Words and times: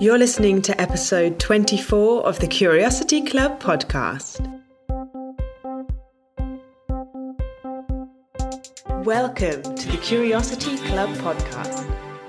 You're 0.00 0.16
listening 0.16 0.62
to 0.62 0.80
episode 0.80 1.40
24 1.40 2.24
of 2.24 2.38
the 2.38 2.46
Curiosity 2.46 3.20
Club 3.20 3.60
podcast. 3.60 4.38
Welcome 9.04 9.62
to 9.62 9.88
the 9.90 9.98
Curiosity 10.00 10.76
Club 10.86 11.10
podcast, 11.16 11.84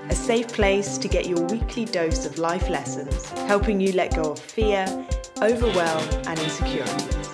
a 0.08 0.14
safe 0.16 0.48
place 0.48 0.98
to 0.98 1.06
get 1.06 1.28
your 1.28 1.46
weekly 1.46 1.84
dose 1.84 2.26
of 2.26 2.38
life 2.38 2.68
lessons, 2.68 3.24
helping 3.46 3.80
you 3.80 3.92
let 3.92 4.16
go 4.16 4.32
of 4.32 4.40
fear, 4.40 4.84
overwhelm, 5.40 6.08
and 6.26 6.40
insecurities. 6.40 7.28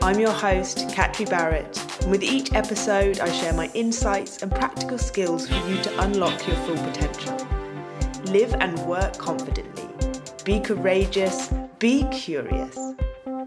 I'm 0.00 0.18
your 0.18 0.32
host, 0.32 0.88
Catri 0.88 1.26
Barrett, 1.26 2.00
and 2.00 2.10
with 2.10 2.22
each 2.22 2.54
episode, 2.54 3.20
I 3.20 3.30
share 3.30 3.52
my 3.52 3.70
insights 3.74 4.42
and 4.42 4.50
practical 4.50 4.96
skills 4.96 5.46
for 5.46 5.68
you 5.68 5.82
to 5.82 6.00
unlock 6.00 6.46
your 6.48 6.56
full 6.64 6.78
potential. 6.78 7.49
Live 8.30 8.54
and 8.60 8.78
work 8.86 9.18
confidently. 9.18 9.88
Be 10.44 10.60
courageous. 10.60 11.52
Be 11.80 12.04
curious. 12.12 12.78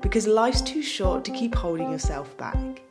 Because 0.02 0.27
life's 0.27 0.59
too 0.59 0.81
short 0.81 1.23
to 1.23 1.31
keep 1.31 1.55
holding 1.55 1.90
yourself 1.90 2.35
back. 2.35 2.81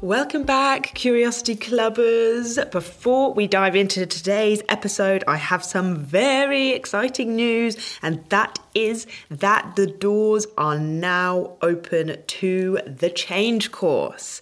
Welcome 0.00 0.44
back, 0.44 0.94
Curiosity 0.94 1.56
Clubbers. 1.56 2.70
Before 2.70 3.34
we 3.34 3.46
dive 3.46 3.76
into 3.76 4.06
today's 4.06 4.62
episode, 4.70 5.22
I 5.28 5.36
have 5.36 5.62
some 5.62 5.94
very 5.94 6.70
exciting 6.70 7.36
news, 7.36 7.76
and 8.00 8.24
that 8.30 8.58
is 8.74 9.06
that 9.30 9.76
the 9.76 9.86
doors 9.86 10.46
are 10.56 10.78
now 10.78 11.58
open 11.60 12.16
to 12.26 12.78
the 12.86 13.10
Change 13.10 13.72
Course. 13.72 14.40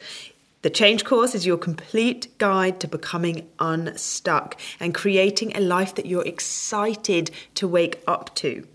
The 0.62 0.68
Change 0.68 1.06
Course 1.06 1.34
is 1.34 1.46
your 1.46 1.56
complete 1.56 2.36
guide 2.36 2.80
to 2.80 2.88
becoming 2.88 3.48
unstuck 3.58 4.60
and 4.78 4.94
creating 4.94 5.56
a 5.56 5.60
life 5.60 5.94
that 5.94 6.04
you're 6.04 6.26
excited 6.26 7.30
to 7.54 7.66
wake 7.66 8.02
up 8.06 8.34
to. 8.36 8.66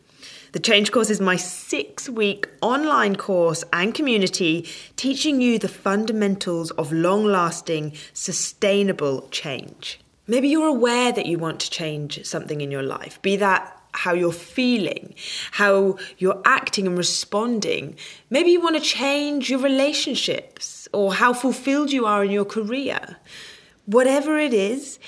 The 0.53 0.59
Change 0.59 0.91
Course 0.91 1.11
is 1.11 1.21
my 1.21 1.35
six 1.35 2.09
week 2.09 2.47
online 2.63 3.17
course 3.17 3.63
and 3.71 3.93
community 3.93 4.67
teaching 4.95 5.41
you 5.41 5.59
the 5.59 5.67
fundamentals 5.67 6.71
of 6.71 6.91
long 6.91 7.23
lasting, 7.23 7.93
sustainable 8.13 9.27
change. 9.29 9.99
Maybe 10.25 10.49
you're 10.49 10.65
aware 10.65 11.11
that 11.11 11.27
you 11.27 11.37
want 11.37 11.59
to 11.59 11.69
change 11.69 12.25
something 12.25 12.61
in 12.61 12.71
your 12.71 12.81
life, 12.81 13.21
be 13.21 13.35
that 13.35 13.74
how 13.95 14.13
you're 14.13 14.31
feeling, 14.31 15.13
how 15.51 15.97
you're 16.17 16.41
acting 16.45 16.87
and 16.87 16.97
responding. 16.97 17.95
Maybe 18.29 18.51
you 18.51 18.61
want 18.61 18.75
to 18.75 18.81
change 18.81 19.49
your 19.49 19.59
relationships 19.59 20.87
or 20.93 21.13
how 21.13 21.33
fulfilled 21.33 21.91
you 21.91 22.05
are 22.05 22.23
in 22.23 22.31
your 22.31 22.45
career. 22.45 23.17
Whatever 23.85 24.39
it 24.39 24.53
is, 24.53 24.99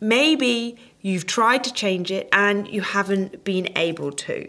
maybe 0.00 0.76
you've 1.00 1.26
tried 1.26 1.64
to 1.64 1.72
change 1.72 2.10
it 2.10 2.28
and 2.32 2.68
you 2.68 2.80
haven't 2.80 3.44
been 3.44 3.68
able 3.76 4.12
to. 4.12 4.48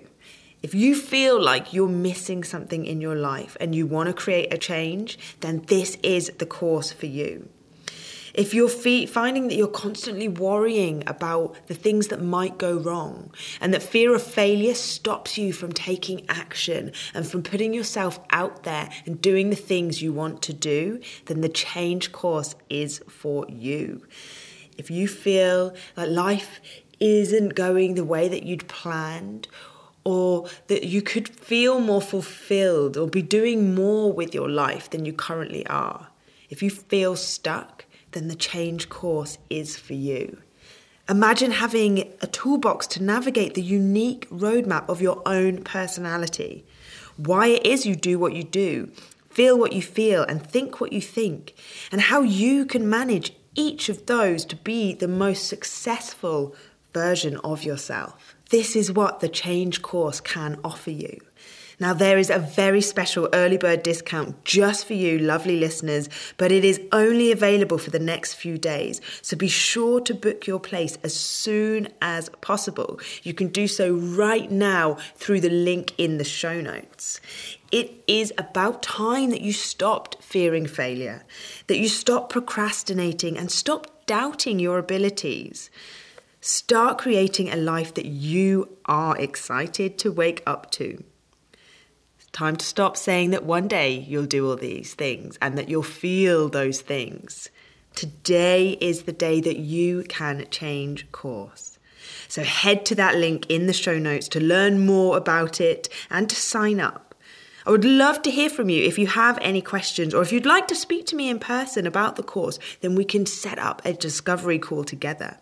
If 0.62 0.74
you 0.74 0.96
feel 0.96 1.42
like 1.42 1.74
you're 1.74 1.90
missing 1.90 2.44
something 2.44 2.86
in 2.86 3.02
your 3.02 3.16
life 3.16 3.58
and 3.60 3.76
you 3.76 3.86
want 3.86 4.08
to 4.08 4.14
create 4.14 4.54
a 4.54 4.58
change, 4.58 5.20
then 5.42 5.64
this 5.68 5.98
is 6.02 6.32
the 6.38 6.46
course 6.46 6.92
for 6.92 7.06
you. 7.06 7.50
If 8.34 8.54
you're 8.56 8.68
finding 8.68 9.48
that 9.48 9.56
you're 9.56 9.68
constantly 9.68 10.28
worrying 10.28 11.04
about 11.06 11.56
the 11.68 11.76
things 11.76 12.08
that 12.08 12.22
might 12.22 12.58
go 12.58 12.76
wrong 12.76 13.32
and 13.62 13.72
that 13.74 13.84
fear 13.84 14.16
of 14.16 14.24
failure 14.24 14.74
stops 14.74 15.38
you 15.38 15.54
from 15.54 15.72
taking 15.72 16.28
action 16.28 16.92
and 17.14 17.28
from 17.28 17.44
putting 17.44 17.76
yourself 17.76 18.20
out 18.32 18.64
there 18.64 18.90
and 19.06 19.22
doing 19.22 19.52
the 19.52 19.56
things 19.56 20.02
you 20.02 20.12
want 20.12 20.42
to 20.44 20.54
do, 20.54 21.00
then 21.26 21.42
the 21.42 21.50
change 21.50 22.12
course 22.12 22.56
is 22.70 23.04
for 23.08 23.46
you. 23.50 24.04
If 24.80 24.90
you 24.90 25.08
feel 25.08 25.76
that 25.94 26.10
life 26.10 26.60
isn't 27.00 27.54
going 27.54 27.94
the 27.94 28.04
way 28.04 28.28
that 28.28 28.44
you'd 28.44 28.68
planned, 28.68 29.48
or 30.06 30.50
that 30.68 30.84
you 30.84 31.02
could 31.02 31.30
feel 31.30 31.80
more 31.80 32.02
fulfilled 32.02 32.98
or 32.98 33.08
be 33.08 33.22
doing 33.22 33.74
more 33.74 34.12
with 34.12 34.34
your 34.34 34.50
life 34.50 34.90
than 34.90 35.06
you 35.06 35.14
currently 35.14 35.66
are. 35.68 36.10
If 36.50 36.62
you 36.62 36.70
feel 36.70 37.16
stuck, 37.16 37.86
then 38.14 38.28
the 38.28 38.36
change 38.36 38.90
course 38.90 39.38
is 39.50 39.78
for 39.78 39.94
you. 39.94 40.42
Imagine 41.10 41.52
having 41.52 42.14
a 42.22 42.28
toolbox 42.28 42.88
to 42.88 43.04
navigate 43.04 43.56
the 43.56 43.62
unique 43.62 44.30
roadmap 44.30 44.88
of 44.88 45.02
your 45.02 45.22
own 45.26 45.64
personality, 45.64 46.66
why 47.18 47.48
it 47.48 47.66
is 47.66 47.86
you 47.86 47.96
do 47.96 48.18
what 48.18 48.34
you 48.34 48.44
do, 48.44 48.90
feel 49.30 49.60
what 49.60 49.74
you 49.74 49.82
feel, 49.82 50.24
and 50.24 50.46
think 50.46 50.80
what 50.80 50.94
you 50.94 51.02
think, 51.02 51.56
and 51.92 52.00
how 52.00 52.22
you 52.22 52.66
can 52.66 52.90
manage 52.90 53.34
each 53.56 53.90
of 53.90 54.06
those 54.06 54.46
to 54.46 54.56
be 54.56 54.94
the 54.94 55.08
most 55.08 55.48
successful 55.48 56.56
version 56.94 57.38
of 57.44 57.64
yourself. 57.64 58.36
This 58.50 58.76
is 58.76 58.92
what 58.92 59.20
the 59.20 59.30
Change 59.30 59.82
course 59.82 60.22
can 60.22 60.60
offer 60.64 60.92
you. 60.92 61.20
Now, 61.80 61.94
there 61.94 62.18
is 62.18 62.30
a 62.30 62.40
very 62.40 62.82
special 62.82 63.30
early 63.34 63.58
bird 63.58 63.84
discount 63.84 64.44
just 64.46 64.86
for 64.86 64.94
you, 64.94 65.18
lovely 65.18 65.60
listeners, 65.60 66.10
but 66.38 66.52
it 66.52 66.64
is 66.64 66.80
only 66.92 67.32
available 67.32 67.78
for 67.78 67.90
the 67.90 68.00
next 68.00 68.36
few 68.36 68.58
days. 68.58 69.02
So 69.22 69.36
be 69.36 69.48
sure 69.48 70.00
to 70.02 70.14
book 70.14 70.46
your 70.48 70.60
place 70.60 70.98
as 71.04 71.16
soon 71.16 71.90
as 72.02 72.30
possible. 72.42 73.00
You 73.24 73.34
can 73.34 73.48
do 73.48 73.68
so 73.68 73.94
right 73.94 74.50
now 74.52 74.98
through 75.16 75.42
the 75.42 75.50
link 75.50 75.94
in 75.98 76.18
the 76.18 76.24
show 76.24 76.62
notes. 76.62 77.20
It 77.72 78.04
is 78.06 78.32
about 78.38 78.84
time 78.84 79.32
that 79.32 79.42
you 79.42 79.52
stopped 79.52 80.22
fearing 80.22 80.68
failure, 80.68 81.24
that 81.68 81.80
you 81.80 81.90
stop 81.90 82.30
procrastinating 82.30 83.38
and 83.38 83.50
stop 83.50 84.06
doubting 84.06 84.60
your 84.60 84.78
abilities. 84.78 85.72
Start 86.40 86.98
creating 86.98 87.50
a 87.50 87.56
life 87.56 87.94
that 87.94 88.06
you 88.06 88.78
are 88.86 89.18
excited 89.18 89.98
to 90.00 90.12
wake 90.12 90.44
up 90.46 90.70
to. 90.72 91.04
Time 92.34 92.56
to 92.56 92.66
stop 92.66 92.98
saying 92.98 93.30
that 93.30 93.44
one 93.44 93.68
day 93.68 93.92
you'll 93.92 94.26
do 94.26 94.50
all 94.50 94.56
these 94.56 94.96
things 94.96 95.38
and 95.40 95.56
that 95.56 95.70
you'll 95.70 95.84
feel 95.84 96.50
those 96.50 96.82
things. 96.82 97.52
Today 97.94 98.72
is 98.82 99.04
the 99.04 99.12
day 99.12 99.40
that 99.40 99.58
you 99.58 100.04
can 100.10 100.48
change 100.50 101.12
course. 101.12 101.78
So 102.28 102.42
head 102.44 102.88
to 102.88 102.96
that 102.96 103.18
link 103.18 103.46
in 103.50 103.68
the 103.68 103.72
show 103.74 104.00
notes 104.00 104.28
to 104.30 104.40
learn 104.40 104.84
more 104.84 105.16
about 105.16 105.62
it 105.62 105.88
and 106.10 106.28
to 106.28 106.36
sign 106.36 106.80
up. 106.80 107.14
I 107.68 107.72
would 107.72 107.86
love 107.86 108.24
to 108.24 108.32
hear 108.32 108.50
from 108.50 108.68
you 108.68 108.84
if 108.84 108.98
you 108.98 109.06
have 109.06 109.38
any 109.40 109.62
questions 109.62 110.12
or 110.16 110.24
if 110.24 110.32
you'd 110.32 110.48
like 110.48 110.68
to 110.70 110.76
speak 110.76 111.06
to 111.08 111.16
me 111.16 111.30
in 111.30 111.38
person 111.38 111.86
about 111.86 112.16
the 112.16 112.24
course, 112.24 112.58
then 112.82 112.96
we 112.96 113.06
can 113.06 113.28
set 113.28 113.60
up 113.60 113.84
a 113.86 113.94
discovery 113.94 114.58
call 114.58 114.84
together. 114.84 115.38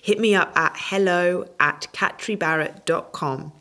Hit 0.00 0.20
me 0.20 0.36
up 0.36 0.56
at 0.56 0.74
hello 0.76 1.46
at 1.58 1.88
catribarrett.com. 1.92 3.52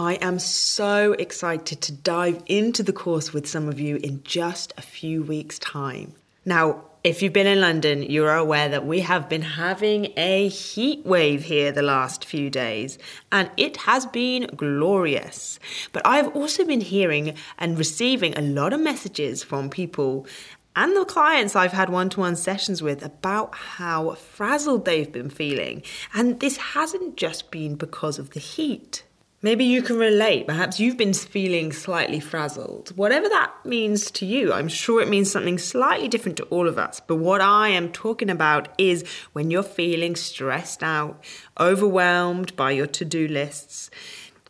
I 0.00 0.14
am 0.22 0.38
so 0.38 1.12
excited 1.12 1.82
to 1.82 1.92
dive 1.92 2.42
into 2.46 2.82
the 2.82 2.90
course 2.90 3.34
with 3.34 3.46
some 3.46 3.68
of 3.68 3.78
you 3.78 3.96
in 3.96 4.22
just 4.22 4.72
a 4.78 4.82
few 4.82 5.22
weeks' 5.22 5.58
time. 5.58 6.14
Now, 6.46 6.84
if 7.04 7.20
you've 7.20 7.34
been 7.34 7.46
in 7.46 7.60
London, 7.60 8.04
you 8.04 8.24
are 8.24 8.38
aware 8.38 8.70
that 8.70 8.86
we 8.86 9.00
have 9.00 9.28
been 9.28 9.42
having 9.42 10.14
a 10.16 10.48
heat 10.48 11.04
wave 11.04 11.42
here 11.42 11.70
the 11.70 11.82
last 11.82 12.24
few 12.24 12.48
days, 12.48 12.96
and 13.30 13.50
it 13.58 13.76
has 13.76 14.06
been 14.06 14.46
glorious. 14.56 15.58
But 15.92 16.06
I've 16.06 16.34
also 16.34 16.64
been 16.64 16.80
hearing 16.80 17.34
and 17.58 17.76
receiving 17.76 18.34
a 18.38 18.40
lot 18.40 18.72
of 18.72 18.80
messages 18.80 19.42
from 19.42 19.68
people 19.68 20.26
and 20.74 20.96
the 20.96 21.04
clients 21.04 21.54
I've 21.54 21.72
had 21.72 21.90
one 21.90 22.08
to 22.10 22.20
one 22.20 22.36
sessions 22.36 22.80
with 22.80 23.04
about 23.04 23.54
how 23.54 24.14
frazzled 24.14 24.86
they've 24.86 25.12
been 25.12 25.28
feeling. 25.28 25.82
And 26.14 26.40
this 26.40 26.56
hasn't 26.56 27.18
just 27.18 27.50
been 27.50 27.74
because 27.74 28.18
of 28.18 28.30
the 28.30 28.40
heat. 28.40 29.02
Maybe 29.42 29.64
you 29.64 29.80
can 29.80 29.96
relate. 29.96 30.46
Perhaps 30.46 30.78
you've 30.78 30.98
been 30.98 31.14
feeling 31.14 31.72
slightly 31.72 32.20
frazzled. 32.20 32.94
Whatever 32.94 33.26
that 33.30 33.54
means 33.64 34.10
to 34.10 34.26
you, 34.26 34.52
I'm 34.52 34.68
sure 34.68 35.00
it 35.00 35.08
means 35.08 35.30
something 35.30 35.56
slightly 35.56 36.08
different 36.08 36.36
to 36.38 36.44
all 36.44 36.68
of 36.68 36.76
us. 36.76 37.00
But 37.00 37.16
what 37.16 37.40
I 37.40 37.68
am 37.68 37.90
talking 37.90 38.28
about 38.28 38.68
is 38.76 39.02
when 39.32 39.50
you're 39.50 39.62
feeling 39.62 40.14
stressed 40.14 40.82
out, 40.82 41.24
overwhelmed 41.58 42.54
by 42.54 42.72
your 42.72 42.86
to 42.88 43.04
do 43.06 43.26
lists, 43.26 43.90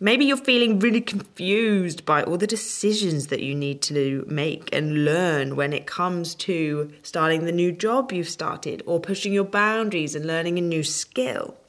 Maybe 0.03 0.25
you're 0.25 0.39
feeling 0.39 0.79
really 0.79 1.03
confused 1.03 2.07
by 2.07 2.23
all 2.23 2.39
the 2.39 2.47
decisions 2.47 3.27
that 3.27 3.43
you 3.43 3.55
need 3.55 3.83
to 3.83 4.25
make 4.27 4.75
and 4.75 5.05
learn 5.05 5.57
when 5.57 5.75
it 5.75 5.87
comes 5.87 6.35
to 6.37 6.91
starting 7.03 7.45
the 7.45 7.53
new 7.53 7.71
job 7.71 8.11
you've 8.11 8.31
started 8.31 8.83
or 8.87 8.99
pushing 8.99 9.35
your 9.35 9.45
boundaries 9.45 10.15
and 10.15 10.25
learning 10.25 10.57
a 10.57 10.63
new 10.63 10.83
skill. 10.83 11.60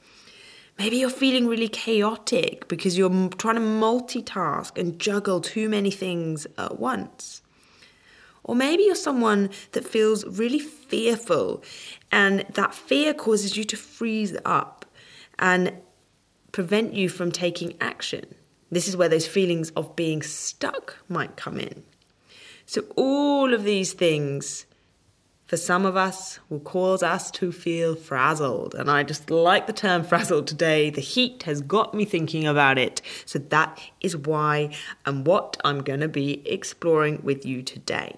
Maybe 0.82 0.98
you're 0.98 1.12
feeling 1.12 1.46
really 1.46 1.68
chaotic 1.68 2.68
because 2.68 2.98
you're 2.98 3.30
trying 3.38 3.54
to 3.54 3.62
multitask 3.62 4.80
and 4.80 4.98
juggle 4.98 5.40
too 5.40 5.70
many 5.70 5.92
things 5.92 6.48
at 6.58 6.80
once. 6.80 7.44
Or 8.44 8.56
maybe 8.56 8.82
you're 8.82 8.96
someone 8.96 9.52
that 9.74 9.86
feels 9.86 10.26
really 10.26 10.58
fearful 10.58 11.64
and 12.12 12.44
that 12.56 12.74
fear 12.74 13.14
causes 13.14 13.56
you 13.56 13.64
to 13.66 13.78
freeze 13.78 14.36
up 14.44 14.86
and 15.38 15.72
prevent 16.52 16.96
you 16.96 17.10
from 17.10 17.32
taking 17.32 17.78
action. 17.80 18.26
This 18.72 18.88
is 18.88 18.98
where 18.98 19.10
those 19.10 19.28
feelings 19.28 19.70
of 19.76 19.96
being 19.96 20.24
stuck 20.24 20.98
might 21.08 21.38
come 21.38 21.60
in. 21.60 21.84
So, 22.66 22.86
all 22.96 23.54
of 23.54 23.66
these 23.66 23.94
things 23.94 24.66
for 25.52 25.58
some 25.58 25.86
of 25.86 25.98
us 25.98 26.40
will 26.48 26.62
cause 26.62 27.04
us 27.04 27.30
to 27.30 27.52
feel 27.52 27.94
frazzled. 27.94 28.74
And 28.74 28.90
I 28.90 29.04
just 29.04 29.30
like 29.30 29.68
the 29.68 29.74
term 29.74 30.02
frazzled 30.06 30.48
today. 30.48 30.90
The 30.90 31.02
heat 31.02 31.44
has 31.44 31.62
got 31.62 31.94
me 31.94 32.06
thinking 32.06 32.48
about 32.48 32.78
it. 32.78 33.02
So 33.26 33.38
that 33.38 33.78
is 34.00 34.16
why 34.16 34.74
and 35.06 35.28
what 35.28 35.58
I'm 35.66 35.84
going 35.84 36.00
to 36.00 36.08
be 36.08 36.42
exploring 36.48 37.20
with 37.22 37.46
you 37.46 37.64
today. 37.64 38.16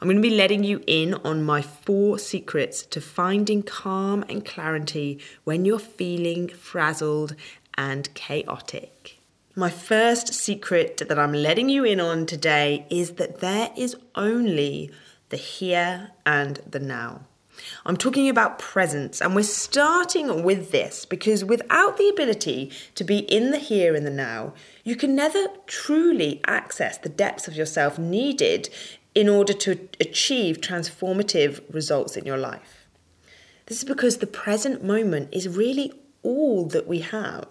I'm 0.00 0.06
going 0.06 0.18
to 0.18 0.22
be 0.22 0.36
letting 0.36 0.62
you 0.62 0.80
in 0.86 1.14
on 1.14 1.42
my 1.42 1.62
four 1.62 2.16
secrets 2.16 2.84
to 2.84 3.00
finding 3.00 3.64
calm 3.64 4.24
and 4.28 4.44
clarity 4.44 5.18
when 5.42 5.64
you're 5.64 5.80
feeling 5.80 6.46
frazzled 6.46 7.34
and 7.76 8.14
chaotic. 8.14 9.18
My 9.56 9.70
first 9.70 10.32
secret 10.32 11.02
that 11.08 11.18
I'm 11.18 11.32
letting 11.32 11.68
you 11.70 11.82
in 11.82 11.98
on 11.98 12.24
today 12.26 12.86
is 12.88 13.14
that 13.14 13.40
there 13.40 13.72
is 13.76 13.96
only 14.14 14.92
the 15.30 15.36
here 15.36 16.10
and 16.24 16.60
the 16.68 16.78
now. 16.78 17.22
I'm 17.84 17.96
talking 17.96 18.28
about 18.28 18.58
presence, 18.58 19.20
and 19.20 19.34
we're 19.34 19.42
starting 19.42 20.44
with 20.44 20.70
this 20.70 21.04
because 21.04 21.44
without 21.44 21.96
the 21.96 22.08
ability 22.08 22.70
to 22.94 23.04
be 23.04 23.18
in 23.18 23.50
the 23.50 23.58
here 23.58 23.94
and 23.94 24.06
the 24.06 24.10
now, 24.10 24.54
you 24.84 24.94
can 24.96 25.14
never 25.14 25.46
truly 25.66 26.40
access 26.46 26.98
the 26.98 27.08
depths 27.08 27.48
of 27.48 27.56
yourself 27.56 27.98
needed 27.98 28.68
in 29.14 29.28
order 29.28 29.52
to 29.52 29.88
achieve 30.00 30.60
transformative 30.60 31.62
results 31.74 32.16
in 32.16 32.24
your 32.24 32.36
life. 32.36 32.86
This 33.66 33.78
is 33.78 33.84
because 33.84 34.18
the 34.18 34.26
present 34.26 34.84
moment 34.84 35.28
is 35.32 35.48
really 35.48 35.92
all 36.22 36.66
that 36.66 36.86
we 36.86 37.00
have. 37.00 37.48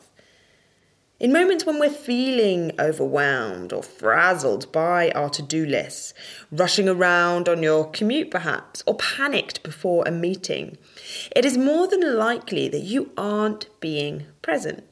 In 1.20 1.34
moments 1.34 1.66
when 1.66 1.80
we're 1.80 1.90
feeling 1.90 2.74
overwhelmed 2.80 3.74
or 3.74 3.82
frazzled 3.82 4.72
by 4.72 5.10
our 5.16 5.32
to 5.32 5.42
do 5.42 5.66
lists, 5.66 6.14
rushing 6.52 6.88
around 6.88 7.50
on 7.50 7.64
your 7.64 7.90
commute 7.90 8.30
perhaps, 8.30 8.84
or 8.86 8.94
panicked 8.98 9.64
before 9.64 10.04
a 10.06 10.12
meeting, 10.12 10.78
it 11.36 11.44
is 11.44 11.58
more 11.58 11.88
than 11.88 12.16
likely 12.16 12.68
that 12.68 12.84
you 12.84 13.12
aren't 13.18 13.68
being 13.80 14.28
present. 14.44 14.84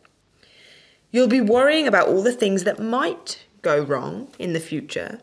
You'll 1.11 1.27
be 1.27 1.41
worrying 1.41 1.87
about 1.87 2.07
all 2.07 2.23
the 2.23 2.33
things 2.33 2.63
that 2.63 2.79
might 2.79 3.45
go 3.61 3.83
wrong 3.83 4.29
in 4.39 4.53
the 4.53 4.59
future, 4.59 5.19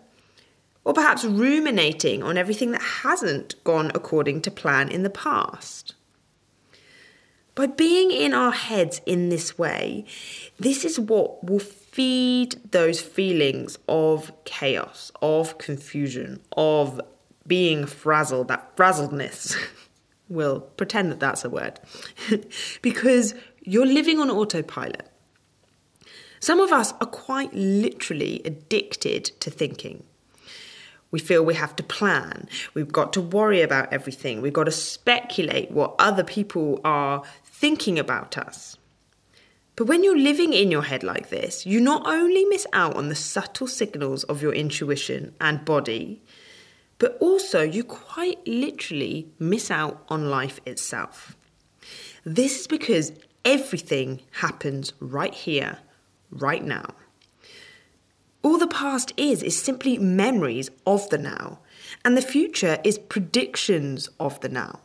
or 0.85 0.95
perhaps 0.95 1.25
ruminating 1.25 2.23
on 2.23 2.39
everything 2.39 2.71
that 2.71 3.03
hasn't 3.03 3.57
gone 3.65 3.91
according 3.93 4.41
to 4.43 4.53
plan 4.53 4.89
in 4.89 5.03
the 5.03 5.11
past. 5.11 5.97
By 7.55 7.67
being 7.67 8.11
in 8.11 8.33
our 8.33 8.53
heads 8.53 9.03
in 9.05 9.29
this 9.29 9.59
way, 9.59 10.07
this 10.59 10.85
is 10.85 10.99
what 10.99 11.45
will 11.45 11.59
feed 11.59 12.57
those 12.71 13.01
feelings 13.01 13.79
of 13.89 14.33
chaos, 14.45 15.13
of 15.21 15.59
confusion, 15.59 16.41
of 16.57 17.01
being 17.47 17.85
frazzled, 17.85 18.49
that 18.49 18.75
frazzledness. 18.77 19.55
we'll 20.31 20.61
pretend 20.61 21.13
that 21.13 21.21
that's 21.21 21.45
a 21.45 21.51
word. 21.51 21.79
because 22.83 23.35
you're 23.63 23.87
living 23.87 24.19
on 24.19 24.31
autopilot. 24.31 25.09
Some 26.41 26.59
of 26.59 26.73
us 26.73 26.93
are 27.01 27.07
quite 27.07 27.53
literally 27.53 28.41
addicted 28.45 29.27
to 29.41 29.51
thinking. 29.51 30.03
We 31.13 31.19
feel 31.19 31.45
we 31.45 31.55
have 31.55 31.77
to 31.77 31.83
plan. 31.83 32.49
We've 32.73 32.91
got 32.91 33.13
to 33.13 33.21
worry 33.21 33.61
about 33.61 33.93
everything. 33.93 34.41
We've 34.41 34.53
got 34.53 34.65
to 34.65 34.73
speculate 34.73 35.71
what 35.71 35.95
other 35.99 36.25
people 36.25 36.81
are 36.85 37.23
thinking 37.63 37.97
about 37.97 38.37
us. 38.37 38.77
But 39.77 39.87
when 39.87 40.03
you're 40.03 40.19
living 40.19 40.53
in 40.53 40.73
your 40.73 40.83
head 40.83 41.05
like 41.05 41.29
this, 41.29 41.65
you 41.65 41.79
not 41.79 42.05
only 42.05 42.45
miss 42.45 42.67
out 42.73 42.97
on 42.97 43.09
the 43.09 43.15
subtle 43.15 43.69
signals 43.69 44.25
of 44.25 44.43
your 44.43 44.53
intuition 44.53 45.33
and 45.41 45.65
body, 45.65 46.21
but 46.99 47.17
also 47.21 47.63
you 47.63 47.85
quite 47.85 48.45
literally 48.49 49.29
miss 49.39 49.71
out 49.71 50.03
on 50.09 50.29
life 50.29 50.59
itself. 50.67 51.37
This 52.25 52.63
is 52.63 52.67
because 52.67 53.13
everything 53.45 54.23
happens 54.41 54.93
right 54.99 55.33
here, 55.33 55.79
right 56.33 56.65
now. 56.65 56.87
All 58.43 58.59
the 58.59 58.67
past 58.67 59.13
is, 59.17 59.41
is 59.41 59.63
simply 59.63 59.99
memories 59.99 60.69
of 60.85 61.09
the 61.11 61.19
now, 61.19 61.61
and 62.05 62.17
the 62.17 62.23
future 62.23 62.79
is 62.83 62.99
predictions 62.99 64.11
of 64.19 64.41
the 64.41 64.49
now. 64.49 64.81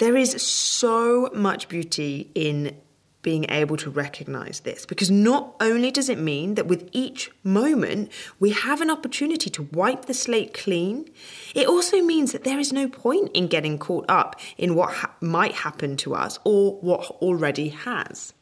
There 0.00 0.16
is 0.16 0.40
so 0.40 1.28
much 1.34 1.68
beauty 1.68 2.30
in 2.34 2.74
being 3.20 3.44
able 3.50 3.76
to 3.76 3.90
recognize 3.90 4.60
this 4.60 4.86
because 4.86 5.10
not 5.10 5.54
only 5.60 5.90
does 5.90 6.08
it 6.08 6.18
mean 6.18 6.54
that 6.54 6.66
with 6.66 6.88
each 6.92 7.30
moment 7.44 8.10
we 8.38 8.48
have 8.52 8.80
an 8.80 8.88
opportunity 8.88 9.50
to 9.50 9.68
wipe 9.72 10.06
the 10.06 10.14
slate 10.14 10.54
clean, 10.54 11.10
it 11.54 11.66
also 11.66 12.00
means 12.00 12.32
that 12.32 12.44
there 12.44 12.58
is 12.58 12.72
no 12.72 12.88
point 12.88 13.30
in 13.34 13.46
getting 13.46 13.76
caught 13.76 14.06
up 14.08 14.40
in 14.56 14.74
what 14.74 14.90
ha- 14.90 15.14
might 15.20 15.52
happen 15.52 15.98
to 15.98 16.14
us 16.14 16.38
or 16.44 16.76
what 16.80 17.02
already 17.20 17.68
has. 17.68 18.32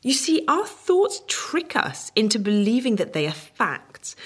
You 0.00 0.14
see, 0.14 0.42
our 0.48 0.64
thoughts 0.64 1.20
trick 1.26 1.76
us 1.76 2.12
into 2.16 2.38
believing 2.38 2.96
that 2.96 3.12
they 3.12 3.26
are 3.26 3.32
facts, 3.32 4.16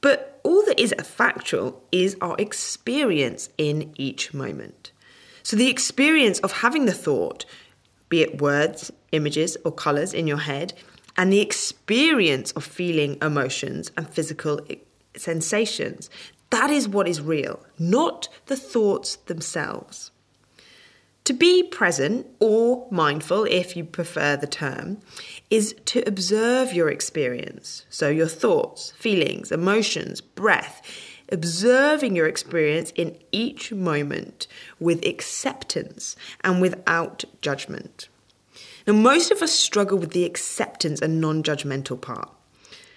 but 0.00 0.40
all 0.42 0.64
that 0.66 0.80
is 0.80 0.92
factual 1.04 1.84
is 1.92 2.16
our 2.20 2.34
experience 2.36 3.48
in 3.56 3.94
each 3.96 4.34
moment. 4.34 4.90
So 5.46 5.56
the 5.56 5.70
experience 5.70 6.40
of 6.40 6.50
having 6.50 6.86
the 6.86 6.92
thought, 6.92 7.44
be 8.08 8.20
it 8.20 8.40
words, 8.40 8.90
images, 9.12 9.56
or 9.64 9.70
colours 9.70 10.12
in 10.12 10.26
your 10.26 10.38
head, 10.38 10.72
and 11.16 11.32
the 11.32 11.40
experience 11.40 12.50
of 12.50 12.64
feeling 12.64 13.16
emotions 13.22 13.92
and 13.96 14.10
physical 14.10 14.60
eh, 14.68 14.74
sensations, 15.14 16.10
that 16.50 16.70
is 16.70 16.88
what 16.88 17.06
is 17.06 17.20
real, 17.20 17.64
not 17.78 18.28
the 18.46 18.56
thoughts 18.56 19.14
themselves. 19.30 20.10
To 21.26 21.32
be 21.32 21.62
present 21.62 22.26
or 22.40 22.88
mindful, 22.90 23.44
if 23.44 23.76
you 23.76 23.84
prefer 23.84 24.36
the 24.36 24.48
term, 24.48 24.98
is 25.48 25.76
to 25.84 26.02
observe 26.08 26.72
your 26.72 26.88
experience. 26.88 27.86
So, 27.88 28.08
your 28.08 28.26
thoughts, 28.26 28.94
feelings, 28.98 29.52
emotions, 29.52 30.20
breath 30.20 30.82
observing 31.30 32.16
your 32.16 32.26
experience 32.26 32.92
in 32.94 33.16
each 33.32 33.72
moment 33.72 34.46
with 34.78 35.04
acceptance 35.04 36.16
and 36.42 36.60
without 36.60 37.24
judgment. 37.40 38.08
Now, 38.86 38.94
most 38.94 39.30
of 39.30 39.42
us 39.42 39.52
struggle 39.52 39.98
with 39.98 40.12
the 40.12 40.24
acceptance 40.24 41.00
and 41.00 41.20
non 41.20 41.42
judgmental 41.42 42.00
part. 42.00 42.30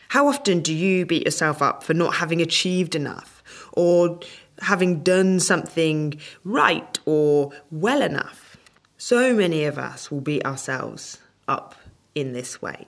How 0.10 0.28
often 0.28 0.62
do 0.62 0.74
you 0.74 1.06
beat 1.06 1.26
yourself 1.26 1.62
up 1.62 1.84
for 1.84 1.94
not 1.94 2.16
having 2.16 2.42
achieved 2.42 2.96
enough 2.96 3.44
or 3.74 4.20
having 4.60 5.02
done 5.02 5.40
something 5.40 6.20
right 6.44 7.00
or 7.06 7.52
well 7.72 8.02
enough? 8.02 8.58
So 8.98 9.34
many 9.34 9.66
of 9.66 9.78
us 9.78 10.12
will 10.12 10.22
beat 10.22 10.46
ourselves 10.46 11.20
up 11.48 11.76
in 12.16 12.34
this 12.34 12.62
way. 12.62 12.86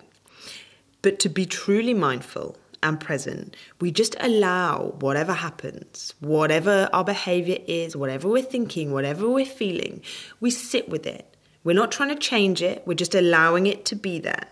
But 1.01 1.19
to 1.19 1.29
be 1.29 1.45
truly 1.45 1.93
mindful 1.93 2.57
and 2.83 2.99
present, 2.99 3.55
we 3.79 3.91
just 3.91 4.15
allow 4.19 4.95
whatever 4.99 5.33
happens, 5.33 6.13
whatever 6.19 6.89
our 6.93 7.03
behavior 7.03 7.57
is, 7.67 7.95
whatever 7.95 8.27
we're 8.27 8.41
thinking, 8.43 8.91
whatever 8.91 9.29
we're 9.29 9.45
feeling, 9.45 10.01
we 10.39 10.49
sit 10.51 10.89
with 10.89 11.05
it. 11.05 11.35
We're 11.63 11.75
not 11.75 11.91
trying 11.91 12.09
to 12.09 12.15
change 12.15 12.61
it, 12.61 12.83
we're 12.85 12.95
just 12.95 13.15
allowing 13.15 13.67
it 13.67 13.85
to 13.85 13.95
be 13.95 14.19
there. 14.19 14.47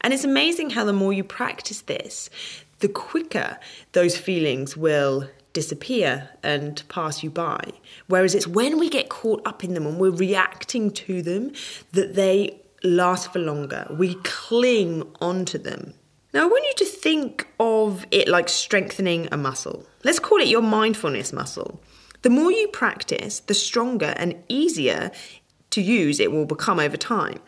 And 0.00 0.14
it's 0.14 0.24
amazing 0.24 0.70
how 0.70 0.84
the 0.84 0.92
more 0.92 1.12
you 1.12 1.24
practice 1.24 1.82
this, 1.82 2.30
the 2.78 2.88
quicker 2.88 3.58
those 3.92 4.16
feelings 4.16 4.76
will 4.76 5.28
disappear 5.52 6.30
and 6.42 6.82
pass 6.88 7.22
you 7.22 7.30
by. 7.30 7.60
Whereas 8.06 8.34
it's 8.34 8.46
when 8.46 8.78
we 8.78 8.88
get 8.88 9.08
caught 9.08 9.42
up 9.46 9.64
in 9.64 9.74
them 9.74 9.86
and 9.86 9.98
we're 9.98 10.10
reacting 10.10 10.90
to 10.92 11.22
them 11.22 11.52
that 11.92 12.14
they 12.14 12.60
last 12.82 13.32
for 13.32 13.38
longer. 13.38 13.86
We 13.90 14.14
cling 14.22 15.02
onto 15.20 15.58
them. 15.58 15.94
Now, 16.32 16.44
I 16.44 16.46
want 16.46 16.64
you 16.64 16.74
to 16.76 16.84
think 16.84 17.48
of 17.58 18.06
it 18.12 18.28
like 18.28 18.48
strengthening 18.48 19.28
a 19.32 19.36
muscle. 19.36 19.84
Let's 20.04 20.20
call 20.20 20.38
it 20.38 20.46
your 20.46 20.62
mindfulness 20.62 21.32
muscle. 21.32 21.80
The 22.22 22.30
more 22.30 22.52
you 22.52 22.68
practice, 22.68 23.40
the 23.40 23.54
stronger 23.54 24.14
and 24.16 24.36
easier 24.48 25.10
to 25.70 25.80
use 25.80 26.20
it 26.20 26.30
will 26.30 26.44
become 26.44 26.78
over 26.78 26.96
time. 26.96 27.40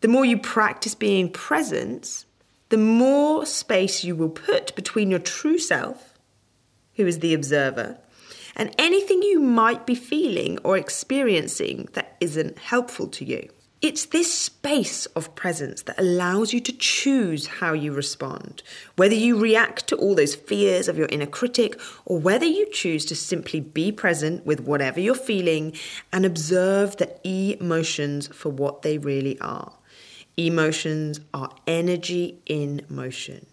The 0.00 0.08
more 0.08 0.26
you 0.26 0.36
practice 0.36 0.94
being 0.94 1.30
present, 1.30 2.26
the 2.68 2.76
more 2.76 3.46
space 3.46 4.04
you 4.04 4.14
will 4.14 4.28
put 4.28 4.74
between 4.74 5.10
your 5.10 5.20
true 5.20 5.58
self, 5.58 6.18
who 6.96 7.06
is 7.06 7.20
the 7.20 7.32
observer, 7.32 7.98
and 8.54 8.74
anything 8.78 9.22
you 9.22 9.40
might 9.40 9.86
be 9.86 9.94
feeling 9.94 10.58
or 10.64 10.76
experiencing 10.76 11.88
that 11.94 12.16
isn't 12.20 12.58
helpful 12.58 13.06
to 13.08 13.24
you. 13.24 13.48
It's 13.82 14.06
this 14.06 14.32
space 14.32 15.04
of 15.06 15.34
presence 15.34 15.82
that 15.82 16.00
allows 16.00 16.54
you 16.54 16.60
to 16.60 16.72
choose 16.72 17.46
how 17.46 17.74
you 17.74 17.92
respond, 17.92 18.62
whether 18.96 19.14
you 19.14 19.38
react 19.38 19.86
to 19.88 19.96
all 19.96 20.14
those 20.14 20.34
fears 20.34 20.88
of 20.88 20.96
your 20.96 21.08
inner 21.08 21.26
critic 21.26 21.78
or 22.06 22.18
whether 22.18 22.46
you 22.46 22.66
choose 22.72 23.04
to 23.04 23.14
simply 23.14 23.60
be 23.60 23.92
present 23.92 24.46
with 24.46 24.60
whatever 24.60 24.98
you're 24.98 25.14
feeling 25.14 25.74
and 26.10 26.24
observe 26.24 26.96
the 26.96 27.20
emotions 27.60 28.28
for 28.28 28.48
what 28.48 28.80
they 28.80 28.96
really 28.96 29.38
are. 29.40 29.74
Emotions 30.38 31.20
are 31.34 31.54
energy 31.66 32.38
in 32.46 32.80
motion, 32.88 33.44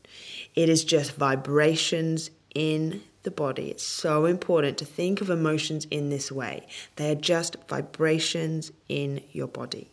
it 0.55 0.69
is 0.69 0.85
just 0.85 1.15
vibrations 1.15 2.29
in 2.55 3.01
the 3.23 3.31
body. 3.31 3.71
It's 3.71 3.85
so 3.85 4.25
important 4.25 4.77
to 4.77 4.85
think 4.85 5.21
of 5.21 5.29
emotions 5.29 5.85
in 5.91 6.09
this 6.09 6.31
way. 6.31 6.65
They 6.97 7.11
are 7.11 7.15
just 7.15 7.57
vibrations 7.67 8.71
in 8.87 9.21
your 9.31 9.47
body. 9.47 9.89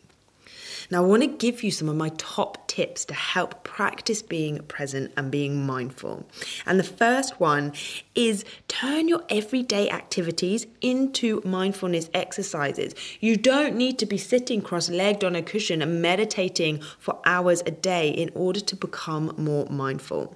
Now, 0.89 1.03
I 1.03 1.05
want 1.05 1.23
to 1.23 1.27
give 1.27 1.63
you 1.63 1.71
some 1.71 1.89
of 1.89 1.95
my 1.95 2.09
top 2.17 2.67
tips 2.67 3.05
to 3.05 3.13
help 3.13 3.63
practice 3.63 4.21
being 4.21 4.59
present 4.63 5.11
and 5.17 5.31
being 5.31 5.65
mindful. 5.65 6.25
And 6.65 6.79
the 6.79 6.83
first 6.83 7.39
one 7.39 7.73
is 8.15 8.45
turn 8.67 9.07
your 9.07 9.23
everyday 9.29 9.89
activities 9.89 10.67
into 10.81 11.41
mindfulness 11.45 12.09
exercises. 12.13 12.95
You 13.19 13.37
don't 13.37 13.75
need 13.75 13.99
to 13.99 14.05
be 14.05 14.17
sitting 14.17 14.61
cross 14.61 14.89
legged 14.89 15.23
on 15.23 15.35
a 15.35 15.41
cushion 15.41 15.81
and 15.81 16.01
meditating 16.01 16.81
for 16.99 17.19
hours 17.25 17.61
a 17.65 17.71
day 17.71 18.09
in 18.09 18.31
order 18.35 18.59
to 18.59 18.75
become 18.75 19.33
more 19.37 19.65
mindful. 19.69 20.35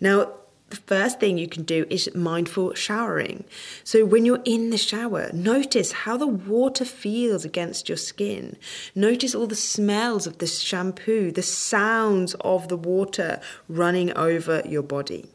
Now, 0.00 0.32
first 0.74 1.20
thing 1.20 1.38
you 1.38 1.48
can 1.48 1.62
do 1.62 1.86
is 1.90 2.08
mindful 2.14 2.74
showering. 2.74 3.44
So, 3.82 4.04
when 4.04 4.24
you're 4.24 4.42
in 4.44 4.70
the 4.70 4.78
shower, 4.78 5.30
notice 5.32 5.92
how 5.92 6.16
the 6.16 6.26
water 6.26 6.84
feels 6.84 7.44
against 7.44 7.88
your 7.88 7.98
skin. 7.98 8.56
Notice 8.94 9.34
all 9.34 9.46
the 9.46 9.54
smells 9.54 10.26
of 10.26 10.38
the 10.38 10.46
shampoo, 10.46 11.32
the 11.32 11.42
sounds 11.42 12.34
of 12.40 12.68
the 12.68 12.76
water 12.76 13.40
running 13.68 14.12
over 14.16 14.62
your 14.66 14.82
body. 14.82 15.26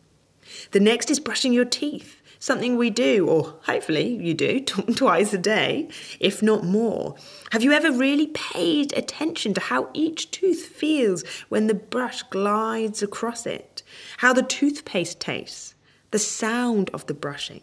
The 0.72 0.80
next 0.80 1.10
is 1.10 1.20
brushing 1.20 1.54
your 1.54 1.66
teeth 1.66 2.19
something 2.40 2.78
we 2.78 2.90
do, 2.90 3.28
or 3.28 3.56
hopefully 3.64 4.16
you 4.16 4.34
do, 4.34 4.62
twice 4.96 5.34
a 5.34 5.38
day, 5.38 5.90
if 6.20 6.42
not 6.42 6.64
more. 6.64 7.16
Have 7.52 7.64
you 7.64 7.72
ever 7.74 7.92
really 7.92 8.28
paid 8.28 8.94
attention 8.98 9.54
to 9.54 9.62
how 9.62 9.90
each 9.94 10.32
tooth 10.32 10.66
feels 10.66 11.24
when 11.50 11.68
the 11.68 11.74
brush 11.74 12.24
glides 12.24 13.04
across 13.04 13.46
it? 13.46 13.84
How 14.18 14.34
the 14.34 14.44
toothpaste 14.44 15.20
tastes? 15.20 15.76
The 16.12 16.20
sound 16.20 16.90
of 16.94 17.06
the 17.06 17.14
brushing? 17.14 17.62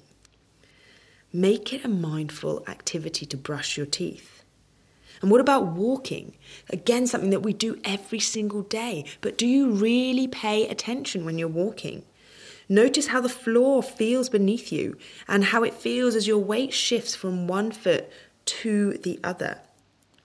Make 1.33 1.73
it 1.73 1.85
a 1.85 1.88
mindful 1.88 2.64
activity 2.68 3.26
to 3.26 3.37
brush 3.37 3.76
your 3.76 3.87
teeth. 3.87 4.45
And 5.23 5.30
what 5.30 5.40
about 5.40 5.66
walking? 5.66 6.37
Again, 6.71 7.06
something 7.06 7.30
that 7.30 7.40
we 7.40 7.52
do 7.52 7.80
every 7.85 8.21
single 8.21 8.62
day. 8.62 9.04
But 9.21 9.38
do 9.38 9.47
you 9.47 9.71
really 9.71 10.28
pay 10.28 10.68
attention 10.68 11.25
when 11.25 11.38
you're 11.38 11.49
walking? 11.49 12.04
Notice 12.69 13.09
how 13.09 13.21
the 13.21 13.29
floor 13.29 13.83
feels 13.83 14.29
beneath 14.29 14.73
you 14.73 14.97
and 15.29 15.45
how 15.45 15.63
it 15.63 15.75
feels 15.75 16.15
as 16.15 16.27
your 16.27 16.39
weight 16.39 16.73
shifts 16.73 17.15
from 17.15 17.47
one 17.47 17.71
foot 17.71 18.11
to 18.47 18.95
the 18.99 19.21
other. 19.23 19.61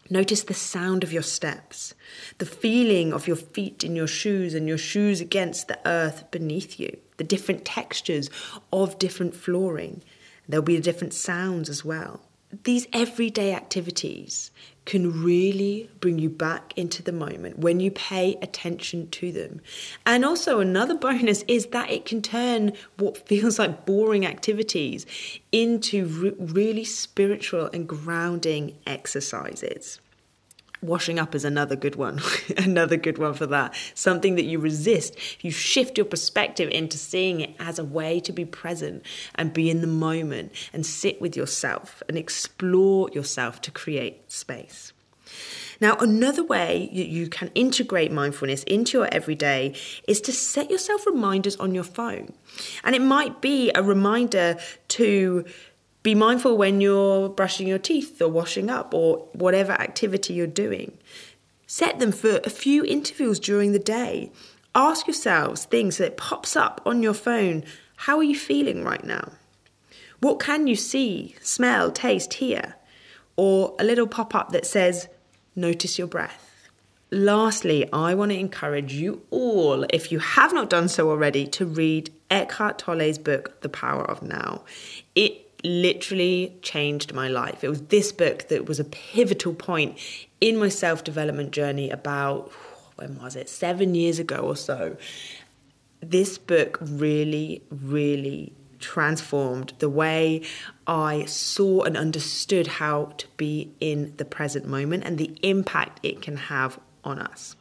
Notice 0.10 0.44
the 0.44 0.54
sound 0.54 1.04
of 1.04 1.14
your 1.14 1.24
steps, 1.24 1.94
the 2.38 2.46
feeling 2.46 3.14
of 3.14 3.28
your 3.28 3.38
feet 3.38 3.84
in 3.84 3.96
your 3.96 4.08
shoes 4.08 4.54
and 4.54 4.68
your 4.68 4.78
shoes 4.78 5.22
against 5.22 5.68
the 5.68 5.80
earth 5.86 6.30
beneath 6.32 6.80
you, 6.80 6.98
the 7.18 7.24
different 7.24 7.64
textures 7.64 8.30
of 8.74 9.00
different 9.00 9.36
flooring. 9.36 10.04
There'll 10.50 10.66
be 10.66 10.80
different 10.82 11.14
sounds 11.14 11.70
as 11.70 11.86
well. 11.86 12.22
These 12.64 12.88
everyday 12.92 13.54
activities 13.54 14.52
can 14.86 15.24
really 15.24 15.90
bring 16.00 16.18
you 16.18 16.30
back 16.30 16.74
into 16.76 17.04
the 17.04 17.12
moment 17.12 17.60
when 17.60 17.80
you 17.80 17.92
pay 17.92 18.36
attention 18.42 19.10
to 19.10 19.32
them. 19.32 19.62
And 20.06 20.26
also, 20.26 20.60
another 20.60 20.96
bonus 21.08 21.44
is 21.48 21.68
that 21.68 21.90
it 21.92 22.06
can 22.06 22.22
turn 22.22 22.74
what 22.98 23.28
feels 23.28 23.60
like 23.60 23.86
boring 23.86 24.26
activities 24.26 25.06
into 25.52 26.06
re- 26.06 26.34
really 26.38 26.84
spiritual 26.84 27.70
and 27.74 27.88
grounding 27.88 28.78
exercises. 28.86 30.00
Washing 30.82 31.20
up 31.20 31.36
is 31.36 31.46
another 31.46 31.76
good 31.76 31.96
one. 31.96 32.20
another 32.58 32.98
good 32.98 33.20
one 33.20 33.36
for 33.36 33.46
that. 33.48 33.76
Something 33.94 34.36
that 34.36 34.46
you 34.46 34.58
resist. 34.58 35.16
You 35.44 35.52
shift 35.52 35.98
your 35.98 36.06
perspective 36.06 36.70
into 36.72 36.98
seeing 36.98 37.40
it 37.40 37.56
as 37.60 37.78
a 37.78 37.84
way 37.84 38.20
to 38.22 38.32
be 38.32 38.46
present 38.46 39.06
and 39.36 39.54
be 39.54 39.70
in 39.70 39.82
the 39.82 39.88
moment 39.88 40.54
and 40.74 40.84
sit 40.84 41.22
with 41.22 41.38
yourself 41.38 42.02
and 42.08 42.18
explore 42.18 43.10
yourself 43.12 43.62
to 43.62 43.72
create 43.72 44.32
space. 44.32 44.92
Now, 45.80 45.96
another 45.96 46.44
way 46.44 46.90
you 46.92 47.28
can 47.28 47.50
integrate 47.56 48.12
mindfulness 48.12 48.64
into 48.64 49.00
your 49.00 49.08
everyday 49.12 49.74
is 50.08 50.22
to 50.22 50.32
set 50.32 50.70
yourself 50.70 51.08
reminders 51.08 51.56
on 51.56 51.74
your 51.74 51.84
phone. 51.84 52.34
And 52.84 52.96
it 52.96 53.02
might 53.02 53.42
be 53.42 53.72
a 53.74 53.82
reminder 53.82 54.58
to 54.90 55.46
be 56.04 56.16
mindful 56.16 56.58
when 56.58 56.82
you're 56.82 57.30
brushing 57.30 57.68
your 57.68 57.78
teeth 57.78 58.22
or 58.22 58.28
washing 58.28 58.70
up 58.70 58.94
or 58.94 59.28
whatever 59.34 59.74
activity 59.74 60.34
you're 60.34 60.48
doing. 60.48 60.98
Set 61.68 62.00
them 62.00 62.12
for 62.12 62.40
a 62.44 62.50
few 62.50 62.84
intervals 62.84 63.40
during 63.40 63.72
the 63.72 63.80
day. 63.80 64.32
Ask 64.74 65.08
yourselves 65.08 65.66
things 65.66 65.98
that 65.98 66.18
pops 66.18 66.56
up 66.56 66.82
on 66.86 67.04
your 67.04 67.14
phone. 67.14 67.64
How 67.96 68.18
are 68.18 68.24
you 68.24 68.36
feeling 68.36 68.84
right 68.84 69.04
now? 69.04 69.34
What 70.20 70.40
can 70.40 70.68
you 70.68 70.76
see, 70.76 71.36
smell, 71.42 71.92
taste, 71.92 72.36
hear? 72.36 72.76
Or 73.36 73.76
a 73.80 73.84
little 73.84 74.08
pop 74.08 74.34
up 74.36 74.52
that 74.52 74.66
says, 74.66 75.08
notice 75.56 75.98
your 75.98 76.08
breath. 76.08 76.70
Lastly, 77.12 77.92
I 77.92 78.16
want 78.16 78.32
to 78.32 78.40
encourage 78.40 78.94
you 78.94 79.22
all, 79.32 79.84
if 79.90 80.12
you 80.12 80.20
have 80.20 80.54
not 80.54 80.70
done 80.70 80.88
so 80.88 81.10
already, 81.10 81.46
to 81.48 81.66
read 81.66 82.12
Eckhart 82.30 82.80
Tolle's 82.80 83.18
book, 83.18 83.62
The 83.62 83.70
Power 83.70 84.04
of 84.10 84.22
Now. 84.22 84.64
It 85.16 85.51
literally 85.64 86.58
changed 86.62 87.14
my 87.14 87.28
life. 87.28 87.64
It 87.64 87.70
was 87.70 87.84
this 87.84 88.12
book 88.12 88.48
that 88.50 88.68
was 88.68 88.80
a 88.80 88.84
pivotal 88.84 89.54
point 89.54 89.98
in 90.40 90.58
my 90.58 90.70
self 90.70 91.04
development 91.04 91.52
journey 91.52 91.90
about, 91.90 92.52
when 92.96 93.20
was 93.22 93.36
it, 93.36 93.50
seven 93.50 93.96
years 93.96 94.20
ago 94.20 94.38
or 94.38 94.56
so. 94.56 94.98
This 96.02 96.38
book 96.38 96.80
really, 96.82 97.62
really 97.70 98.54
transformed 98.80 99.74
the 99.80 99.90
way 99.90 100.42
I 100.88 101.26
saw 101.26 101.84
and 101.84 101.96
understood 101.96 102.66
how 102.68 103.14
to 103.18 103.28
be 103.38 103.72
in 103.80 104.14
the 104.18 104.26
present 104.26 104.66
moment 104.66 105.04
and 105.06 105.18
the 105.18 105.38
impact 105.44 106.00
it 106.04 106.22
can 106.22 106.38
have 106.38 106.80
on 107.04 107.20
us. 107.20 107.56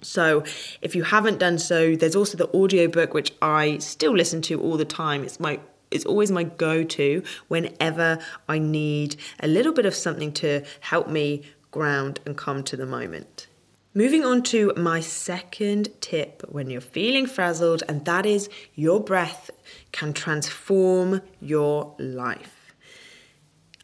So, 0.00 0.44
if 0.80 0.94
you 0.94 1.02
haven't 1.02 1.38
done 1.38 1.58
so, 1.58 1.96
there's 1.96 2.14
also 2.14 2.36
the 2.36 2.48
audiobook 2.54 3.14
which 3.14 3.32
I 3.42 3.78
still 3.78 4.12
listen 4.12 4.42
to 4.42 4.60
all 4.60 4.76
the 4.76 4.84
time. 4.84 5.24
It's 5.24 5.40
my 5.40 5.58
it's 5.90 6.04
always 6.04 6.30
my 6.30 6.44
go 6.44 6.84
to 6.84 7.22
whenever 7.48 8.18
I 8.48 8.58
need 8.58 9.16
a 9.40 9.48
little 9.48 9.72
bit 9.72 9.86
of 9.86 9.94
something 9.94 10.32
to 10.34 10.64
help 10.80 11.08
me 11.08 11.42
ground 11.70 12.20
and 12.24 12.36
come 12.36 12.62
to 12.64 12.76
the 12.76 12.86
moment. 12.86 13.46
Moving 13.94 14.24
on 14.24 14.42
to 14.44 14.72
my 14.76 15.00
second 15.00 15.88
tip 16.00 16.42
when 16.48 16.70
you're 16.70 16.80
feeling 16.80 17.26
frazzled, 17.26 17.82
and 17.88 18.04
that 18.04 18.26
is 18.26 18.48
your 18.74 19.00
breath 19.00 19.50
can 19.92 20.12
transform 20.12 21.22
your 21.40 21.96
life. 21.98 22.74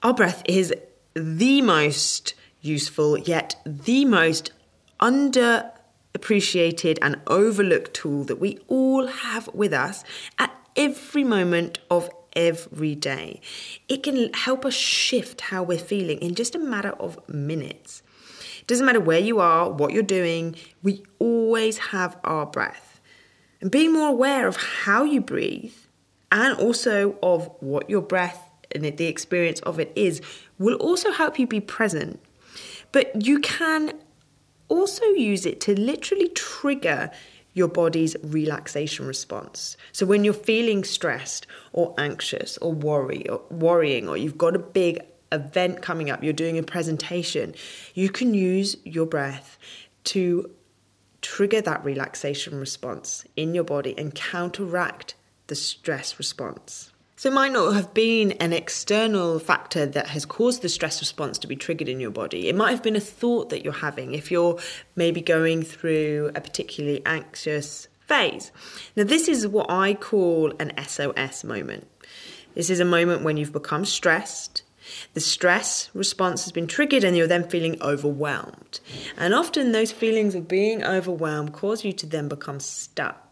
Our 0.02 0.14
breath 0.14 0.42
is 0.44 0.72
the 1.14 1.62
most 1.62 2.34
useful, 2.60 3.18
yet 3.18 3.56
the 3.64 4.04
most 4.04 4.52
underappreciated 5.00 6.98
and 7.00 7.20
overlooked 7.26 7.94
tool 7.94 8.24
that 8.24 8.38
we 8.38 8.58
all 8.68 9.06
have 9.06 9.48
with 9.54 9.72
us 9.72 10.04
at 10.38 10.52
every 10.76 11.24
moment 11.24 11.78
of 11.90 12.10
every 12.34 12.94
day. 12.94 13.40
It 13.88 14.02
can 14.02 14.32
help 14.32 14.64
us 14.64 14.74
shift 14.74 15.40
how 15.42 15.62
we're 15.62 15.78
feeling 15.78 16.18
in 16.18 16.34
just 16.34 16.54
a 16.54 16.58
matter 16.58 16.92
of 16.92 17.18
minutes. 17.28 18.02
It 18.60 18.66
doesn't 18.66 18.86
matter 18.86 19.00
where 19.00 19.18
you 19.18 19.40
are, 19.40 19.70
what 19.70 19.92
you're 19.92 20.02
doing, 20.02 20.56
we 20.82 21.02
always 21.18 21.78
have 21.78 22.16
our 22.24 22.46
breath. 22.46 23.00
And 23.60 23.70
being 23.70 23.92
more 23.92 24.08
aware 24.08 24.46
of 24.46 24.56
how 24.56 25.04
you 25.04 25.20
breathe 25.20 25.74
and 26.32 26.58
also 26.58 27.16
of 27.22 27.50
what 27.60 27.88
your 27.88 28.02
breath 28.02 28.50
and 28.72 28.84
the 28.84 29.06
experience 29.06 29.60
of 29.60 29.78
it 29.78 29.92
is 29.94 30.20
will 30.58 30.76
also 30.76 31.12
help 31.12 31.38
you 31.38 31.46
be 31.46 31.60
present. 31.60 32.20
But 32.92 33.26
you 33.26 33.38
can 33.40 33.92
also 34.68 35.04
use 35.06 35.46
it 35.46 35.60
to 35.62 35.78
literally 35.78 36.28
trigger 36.30 37.10
your 37.54 37.68
body's 37.68 38.16
relaxation 38.22 39.06
response. 39.06 39.76
So 39.92 40.04
when 40.04 40.24
you're 40.24 40.34
feeling 40.34 40.84
stressed 40.84 41.46
or 41.72 41.94
anxious 41.96 42.58
or 42.58 42.72
worry 42.72 43.28
or 43.28 43.40
worrying 43.50 44.08
or 44.08 44.16
you've 44.16 44.38
got 44.38 44.54
a 44.54 44.58
big 44.58 45.00
event 45.32 45.80
coming 45.82 46.10
up, 46.10 46.22
you're 46.22 46.32
doing 46.32 46.58
a 46.58 46.62
presentation, 46.62 47.54
you 47.94 48.10
can 48.10 48.34
use 48.34 48.76
your 48.84 49.06
breath 49.06 49.58
to 50.04 50.50
trigger 51.22 51.62
that 51.62 51.84
relaxation 51.84 52.58
response 52.58 53.24
in 53.36 53.54
your 53.54 53.64
body 53.64 53.94
and 53.96 54.14
counteract 54.14 55.14
the 55.46 55.54
stress 55.54 56.18
response. 56.18 56.92
So, 57.16 57.30
it 57.30 57.32
might 57.32 57.52
not 57.52 57.74
have 57.74 57.94
been 57.94 58.32
an 58.32 58.52
external 58.52 59.38
factor 59.38 59.86
that 59.86 60.08
has 60.08 60.24
caused 60.24 60.62
the 60.62 60.68
stress 60.68 61.00
response 61.00 61.38
to 61.38 61.46
be 61.46 61.56
triggered 61.56 61.88
in 61.88 62.00
your 62.00 62.10
body. 62.10 62.48
It 62.48 62.56
might 62.56 62.72
have 62.72 62.82
been 62.82 62.96
a 62.96 63.00
thought 63.00 63.50
that 63.50 63.62
you're 63.62 63.72
having 63.72 64.14
if 64.14 64.30
you're 64.30 64.58
maybe 64.96 65.20
going 65.20 65.62
through 65.62 66.32
a 66.34 66.40
particularly 66.40 67.02
anxious 67.06 67.88
phase. 68.00 68.50
Now, 68.96 69.04
this 69.04 69.28
is 69.28 69.46
what 69.46 69.70
I 69.70 69.94
call 69.94 70.52
an 70.58 70.72
SOS 70.84 71.44
moment. 71.44 71.86
This 72.54 72.68
is 72.70 72.80
a 72.80 72.84
moment 72.84 73.22
when 73.22 73.36
you've 73.36 73.52
become 73.52 73.84
stressed 73.84 74.62
The 75.14 75.20
stress 75.20 75.90
response 75.94 76.44
has 76.44 76.52
been 76.52 76.66
triggered 76.66 77.04
and 77.04 77.16
you're 77.16 77.26
then 77.26 77.48
feeling 77.48 77.80
overwhelmed. 77.80 78.80
And 79.16 79.34
often 79.34 79.72
those 79.72 79.92
feelings 79.92 80.34
of 80.34 80.48
being 80.48 80.84
overwhelmed 80.84 81.52
cause 81.52 81.84
you 81.84 81.92
to 81.94 82.06
then 82.06 82.28
become 82.28 82.60
stuck. 82.60 83.23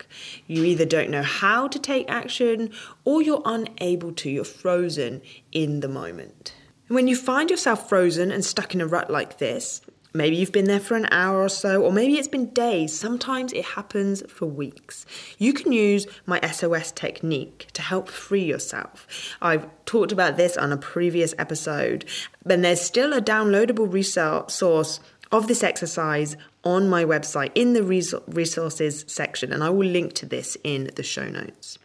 You 0.47 0.65
either 0.65 0.85
don't 0.85 1.11
know 1.11 1.23
how 1.23 1.69
to 1.69 1.79
take 1.79 2.11
action 2.11 2.71
or 3.05 3.23
you're 3.23 3.43
unable 3.45 4.13
to, 4.13 4.31
you're 4.31 4.45
frozen 4.45 5.23
in 5.53 5.81
the 5.81 5.89
moment. 5.89 6.55
When 6.89 7.09
you 7.09 7.17
find 7.17 7.51
yourself 7.51 7.89
frozen 7.89 8.31
and 8.31 8.45
stuck 8.45 8.75
in 8.75 8.81
a 8.81 8.87
rut 8.87 9.11
like 9.11 9.39
this, 9.39 9.81
Maybe 10.15 10.37
you've 10.37 10.53
been 10.53 10.67
there 10.67 10.81
for 10.81 10.95
an 10.97 11.09
hour 11.11 11.41
or 11.41 11.49
so, 11.49 11.83
or 11.83 11.91
maybe 11.91 12.19
it's 12.19 12.29
been 12.29 12.51
days. 12.51 12.93
Sometimes 12.99 13.53
it 13.55 13.65
happens 13.65 14.23
for 14.31 14.45
weeks. 14.45 15.07
You 15.39 15.55
can 15.55 15.73
use 15.73 16.07
my 16.27 16.39
SOS 16.41 16.93
technique 16.93 17.69
to 17.73 17.81
help 17.81 18.09
free 18.09 18.45
yourself. 18.45 19.07
I've 19.41 19.67
talked 19.87 20.13
about 20.13 20.37
this 20.37 20.59
on 20.59 20.71
a 20.71 20.77
previous 20.77 21.35
episode, 21.39 22.05
and 22.45 22.63
there's 22.63 22.83
still 22.83 23.15
a 23.15 23.23
downloadable 23.23 23.91
resource 23.91 25.01
of 25.31 25.49
this 25.49 25.63
exercise 25.63 26.37
on 26.65 26.89
my 26.89 27.05
website 27.05 27.51
in 27.55 27.73
the 27.73 27.83
resources 27.83 29.05
section, 29.09 29.53
and 29.53 29.65
I 29.65 29.71
will 29.71 29.89
link 29.89 30.13
to 30.15 30.27
this 30.27 30.57
in 30.63 30.91
the 30.95 31.03
show 31.03 31.29
notes. 31.29 31.79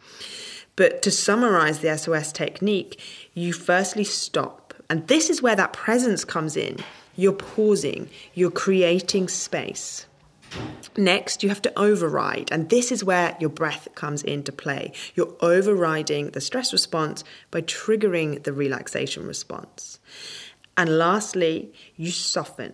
But 0.76 1.02
to 1.02 1.10
summarize 1.10 1.80
the 1.80 1.96
SOS 1.96 2.32
technique, 2.32 3.00
you 3.34 3.52
firstly 3.52 4.04
stop. 4.04 4.74
And 4.88 5.06
this 5.08 5.28
is 5.28 5.42
where 5.42 5.56
that 5.56 5.72
presence 5.72 6.24
comes 6.24 6.56
in. 6.56 6.78
You're 7.16 7.32
pausing, 7.32 8.08
you're 8.34 8.50
creating 8.52 9.28
space. 9.28 10.06
Next, 10.96 11.42
you 11.42 11.50
have 11.50 11.60
to 11.62 11.78
override, 11.78 12.50
and 12.50 12.70
this 12.70 12.90
is 12.90 13.04
where 13.04 13.36
your 13.38 13.50
breath 13.50 13.88
comes 13.94 14.22
into 14.22 14.50
play. 14.50 14.92
You're 15.14 15.34
overriding 15.40 16.30
the 16.30 16.40
stress 16.40 16.72
response 16.72 17.22
by 17.50 17.60
triggering 17.62 18.44
the 18.44 18.52
relaxation 18.52 19.26
response. 19.26 19.98
And 20.76 20.96
lastly, 20.96 21.74
you 21.96 22.10
soften. 22.12 22.72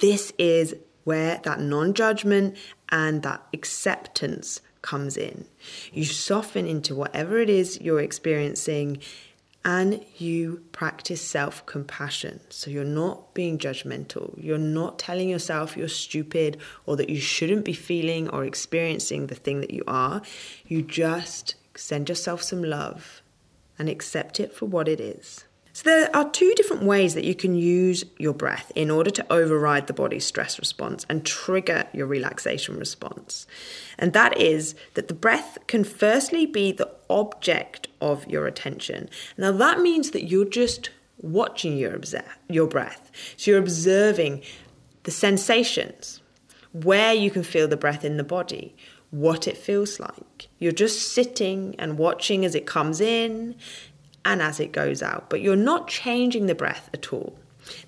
This 0.00 0.32
is 0.38 0.74
where 1.04 1.40
that 1.44 1.60
non 1.60 1.94
judgment 1.94 2.56
and 2.90 3.22
that 3.22 3.46
acceptance 3.52 4.60
comes 4.82 5.16
in. 5.16 5.46
You 5.92 6.04
soften 6.04 6.66
into 6.66 6.94
whatever 6.94 7.38
it 7.38 7.50
is 7.50 7.80
you're 7.80 8.00
experiencing 8.00 9.00
and 9.64 10.04
you 10.16 10.62
practice 10.72 11.20
self 11.20 11.66
compassion. 11.66 12.40
So 12.48 12.70
you're 12.70 12.84
not 12.84 13.34
being 13.34 13.58
judgmental. 13.58 14.32
You're 14.42 14.58
not 14.58 14.98
telling 14.98 15.28
yourself 15.28 15.76
you're 15.76 15.88
stupid 15.88 16.56
or 16.86 16.96
that 16.96 17.10
you 17.10 17.20
shouldn't 17.20 17.64
be 17.64 17.74
feeling 17.74 18.28
or 18.30 18.44
experiencing 18.44 19.26
the 19.26 19.34
thing 19.34 19.60
that 19.60 19.70
you 19.70 19.84
are. 19.86 20.22
You 20.66 20.82
just 20.82 21.56
send 21.74 22.08
yourself 22.08 22.42
some 22.42 22.62
love 22.62 23.22
and 23.78 23.88
accept 23.88 24.40
it 24.40 24.54
for 24.54 24.66
what 24.66 24.88
it 24.88 25.00
is. 25.00 25.44
So, 25.82 25.88
there 25.88 26.14
are 26.14 26.28
two 26.28 26.52
different 26.56 26.82
ways 26.82 27.14
that 27.14 27.24
you 27.24 27.34
can 27.34 27.54
use 27.54 28.04
your 28.18 28.34
breath 28.34 28.70
in 28.74 28.90
order 28.90 29.10
to 29.12 29.32
override 29.32 29.86
the 29.86 29.94
body's 29.94 30.26
stress 30.26 30.58
response 30.58 31.06
and 31.08 31.24
trigger 31.24 31.86
your 31.94 32.06
relaxation 32.06 32.76
response. 32.76 33.46
And 33.98 34.12
that 34.12 34.38
is 34.38 34.74
that 34.92 35.08
the 35.08 35.14
breath 35.14 35.56
can 35.68 35.84
firstly 35.84 36.44
be 36.44 36.70
the 36.70 36.90
object 37.08 37.88
of 37.98 38.28
your 38.28 38.46
attention. 38.46 39.08
Now, 39.38 39.52
that 39.52 39.80
means 39.80 40.10
that 40.10 40.24
you're 40.24 40.44
just 40.44 40.90
watching 41.16 41.78
your, 41.78 41.98
your 42.50 42.66
breath. 42.66 43.10
So, 43.38 43.52
you're 43.52 43.60
observing 43.60 44.42
the 45.04 45.10
sensations, 45.10 46.20
where 46.72 47.14
you 47.14 47.30
can 47.30 47.42
feel 47.42 47.66
the 47.66 47.78
breath 47.78 48.04
in 48.04 48.18
the 48.18 48.22
body, 48.22 48.76
what 49.10 49.48
it 49.48 49.56
feels 49.56 49.98
like. 49.98 50.48
You're 50.58 50.72
just 50.72 51.12
sitting 51.14 51.74
and 51.78 51.96
watching 51.96 52.44
as 52.44 52.54
it 52.54 52.66
comes 52.66 53.00
in 53.00 53.56
and 54.24 54.42
as 54.42 54.60
it 54.60 54.72
goes 54.72 55.02
out, 55.02 55.30
but 55.30 55.40
you're 55.40 55.56
not 55.56 55.88
changing 55.88 56.46
the 56.46 56.54
breath 56.54 56.90
at 56.92 57.12
all. 57.12 57.36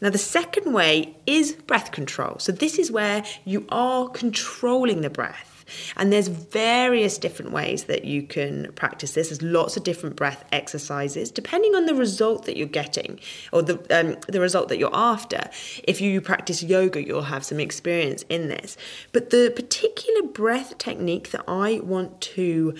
Now, 0.00 0.10
the 0.10 0.18
second 0.18 0.72
way 0.72 1.16
is 1.26 1.52
breath 1.52 1.92
control. 1.92 2.38
So, 2.38 2.52
this 2.52 2.78
is 2.78 2.90
where 2.90 3.24
you 3.44 3.66
are 3.70 4.08
controlling 4.08 5.00
the 5.00 5.10
breath. 5.10 5.52
And 5.96 6.12
there's 6.12 6.28
various 6.28 7.18
different 7.18 7.52
ways 7.52 7.84
that 7.84 8.04
you 8.04 8.22
can 8.22 8.72
practice 8.74 9.12
this. 9.12 9.28
There's 9.28 9.42
lots 9.42 9.76
of 9.76 9.84
different 9.84 10.16
breath 10.16 10.44
exercises, 10.52 11.30
depending 11.30 11.74
on 11.74 11.86
the 11.86 11.94
result 11.94 12.44
that 12.44 12.56
you're 12.56 12.66
getting 12.66 13.20
or 13.52 13.62
the 13.62 13.78
um, 13.98 14.16
the 14.28 14.40
result 14.40 14.68
that 14.68 14.78
you're 14.78 14.94
after. 14.94 15.48
If 15.84 16.00
you 16.00 16.20
practice 16.20 16.62
yoga, 16.62 17.04
you'll 17.04 17.22
have 17.22 17.44
some 17.44 17.60
experience 17.60 18.24
in 18.28 18.48
this. 18.48 18.76
But 19.12 19.30
the 19.30 19.52
particular 19.54 20.22
breath 20.28 20.78
technique 20.78 21.30
that 21.30 21.44
I 21.48 21.80
want 21.82 22.20
to 22.20 22.74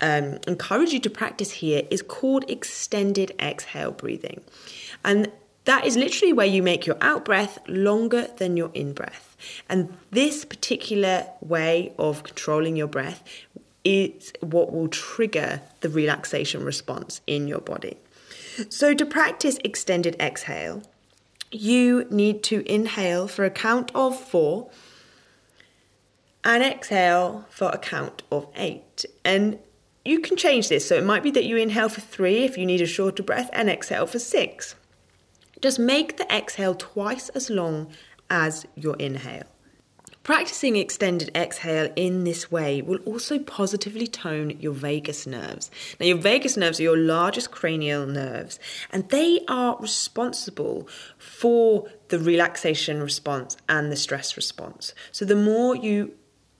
um, 0.00 0.38
encourage 0.46 0.92
you 0.92 1.00
to 1.00 1.10
practice 1.10 1.50
here 1.52 1.82
is 1.90 2.02
called 2.02 2.48
extended 2.50 3.34
exhale 3.40 3.92
breathing. 3.92 4.42
And 5.04 5.30
that 5.64 5.84
is 5.84 5.96
literally 5.96 6.32
where 6.32 6.46
you 6.46 6.62
make 6.62 6.86
your 6.86 6.96
out 7.00 7.24
breath 7.24 7.58
longer 7.66 8.28
than 8.36 8.56
your 8.56 8.70
in 8.72 8.92
breath. 8.92 9.36
And 9.68 9.96
this 10.10 10.44
particular 10.44 11.26
way 11.40 11.92
of 11.98 12.22
controlling 12.22 12.76
your 12.76 12.86
breath 12.86 13.22
is 13.84 14.32
what 14.40 14.72
will 14.72 14.88
trigger 14.88 15.60
the 15.80 15.88
relaxation 15.88 16.64
response 16.64 17.20
in 17.26 17.46
your 17.48 17.60
body. 17.60 17.96
So, 18.68 18.94
to 18.94 19.04
practice 19.04 19.58
extended 19.64 20.16
exhale, 20.18 20.82
you 21.50 22.06
need 22.10 22.42
to 22.44 22.68
inhale 22.70 23.28
for 23.28 23.44
a 23.44 23.50
count 23.50 23.92
of 23.94 24.18
four 24.18 24.70
and 26.42 26.62
exhale 26.62 27.44
for 27.50 27.70
a 27.70 27.78
count 27.78 28.22
of 28.30 28.46
eight. 28.56 29.04
And 29.24 29.58
you 30.06 30.20
can 30.20 30.36
change 30.36 30.68
this. 30.68 30.86
So 30.88 30.96
it 30.96 31.04
might 31.04 31.22
be 31.22 31.30
that 31.32 31.44
you 31.44 31.56
inhale 31.56 31.88
for 31.88 32.00
three 32.00 32.44
if 32.44 32.56
you 32.56 32.66
need 32.66 32.80
a 32.80 32.86
shorter 32.86 33.22
breath 33.22 33.50
and 33.52 33.68
exhale 33.68 34.06
for 34.06 34.18
six. 34.18 34.74
Just 35.60 35.78
make 35.78 36.16
the 36.16 36.30
exhale 36.34 36.74
twice 36.74 37.28
as 37.30 37.50
long 37.50 37.88
as 38.30 38.66
your 38.74 38.96
inhale. 38.96 39.46
Practicing 40.26 40.74
extended 40.74 41.30
exhale 41.36 41.92
in 41.94 42.24
this 42.24 42.50
way 42.50 42.82
will 42.82 42.98
also 43.06 43.38
positively 43.38 44.08
tone 44.08 44.58
your 44.58 44.72
vagus 44.72 45.24
nerves. 45.24 45.70
Now, 46.00 46.06
your 46.06 46.16
vagus 46.16 46.56
nerves 46.56 46.80
are 46.80 46.82
your 46.82 46.96
largest 46.96 47.52
cranial 47.52 48.06
nerves, 48.06 48.58
and 48.90 49.08
they 49.10 49.44
are 49.46 49.78
responsible 49.78 50.88
for 51.16 51.88
the 52.08 52.18
relaxation 52.18 53.00
response 53.00 53.56
and 53.68 53.92
the 53.92 53.96
stress 53.96 54.36
response. 54.36 54.94
So, 55.12 55.24
the 55.24 55.36
more 55.36 55.76
you 55.76 56.16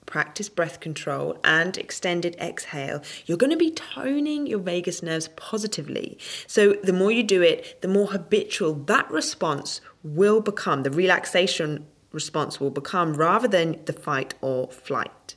practice 0.07 0.49
breath 0.49 0.81
control 0.81 1.37
and 1.45 1.77
extended 1.77 2.37
exhale, 2.41 3.03
you're 3.27 3.37
going 3.37 3.51
to 3.51 3.57
be 3.57 3.71
toning 3.71 4.47
your 4.47 4.61
vagus 4.61 5.03
nerves 5.03 5.29
positively. 5.37 6.17
So, 6.47 6.75
the 6.83 6.93
more 6.93 7.11
you 7.11 7.23
do 7.23 7.43
it, 7.43 7.83
the 7.83 7.89
more 7.89 8.07
habitual 8.07 8.73
that 8.87 9.11
response 9.11 9.81
will 10.03 10.41
become, 10.41 10.83
the 10.83 10.91
relaxation 10.91 11.87
response 12.13 12.61
will 12.61 12.71
become, 12.71 13.15
rather 13.15 13.49
than 13.49 13.85
the 13.85 13.93
fight 13.93 14.35
or 14.41 14.69
flight. 14.69 15.35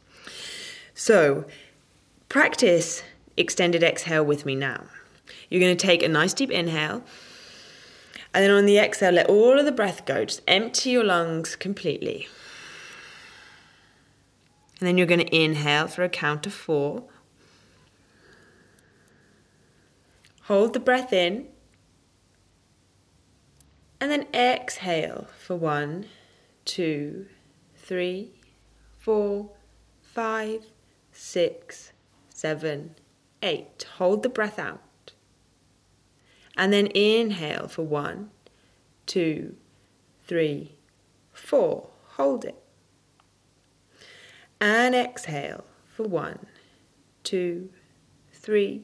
So, 0.93 1.45
practice 2.29 3.03
extended 3.35 3.83
exhale 3.83 4.23
with 4.23 4.45
me 4.45 4.55
now. 4.55 4.83
You're 5.49 5.61
going 5.61 5.75
to 5.75 5.87
take 5.87 6.03
a 6.03 6.07
nice 6.07 6.33
deep 6.33 6.51
inhale. 6.51 7.03
And 8.33 8.43
then 8.43 8.51
on 8.51 8.65
the 8.65 8.77
exhale, 8.77 9.13
let 9.13 9.27
all 9.27 9.57
of 9.57 9.65
the 9.65 9.71
breath 9.71 10.05
go. 10.05 10.25
Just 10.25 10.41
empty 10.47 10.91
your 10.91 11.03
lungs 11.03 11.55
completely. 11.55 12.27
And 14.79 14.87
then 14.87 14.97
you're 14.97 15.07
going 15.07 15.19
to 15.19 15.35
inhale 15.35 15.87
for 15.87 16.03
a 16.03 16.09
count 16.09 16.47
of 16.47 16.53
four. 16.53 17.03
Hold 20.43 20.73
the 20.73 20.79
breath 20.79 21.11
in. 21.11 21.47
And 23.99 24.09
then 24.09 24.27
exhale 24.33 25.27
for 25.37 25.57
one, 25.57 26.05
two, 26.63 27.25
three, 27.75 28.31
four, 28.97 29.49
five, 30.01 30.63
six, 31.11 31.91
seven, 32.29 32.95
eight. 33.43 33.85
Hold 33.97 34.23
the 34.23 34.29
breath 34.29 34.57
out. 34.57 35.11
And 36.55 36.71
then 36.71 36.87
inhale 36.87 37.67
for 37.67 37.83
one, 37.83 38.31
two, 39.05 39.57
three, 40.25 40.75
four. 41.33 41.89
Hold 42.11 42.45
it 42.45 42.63
and 44.61 44.93
exhale 44.95 45.63
for 45.87 46.03
one, 46.03 46.39
two, 47.23 47.69
three, 48.31 48.83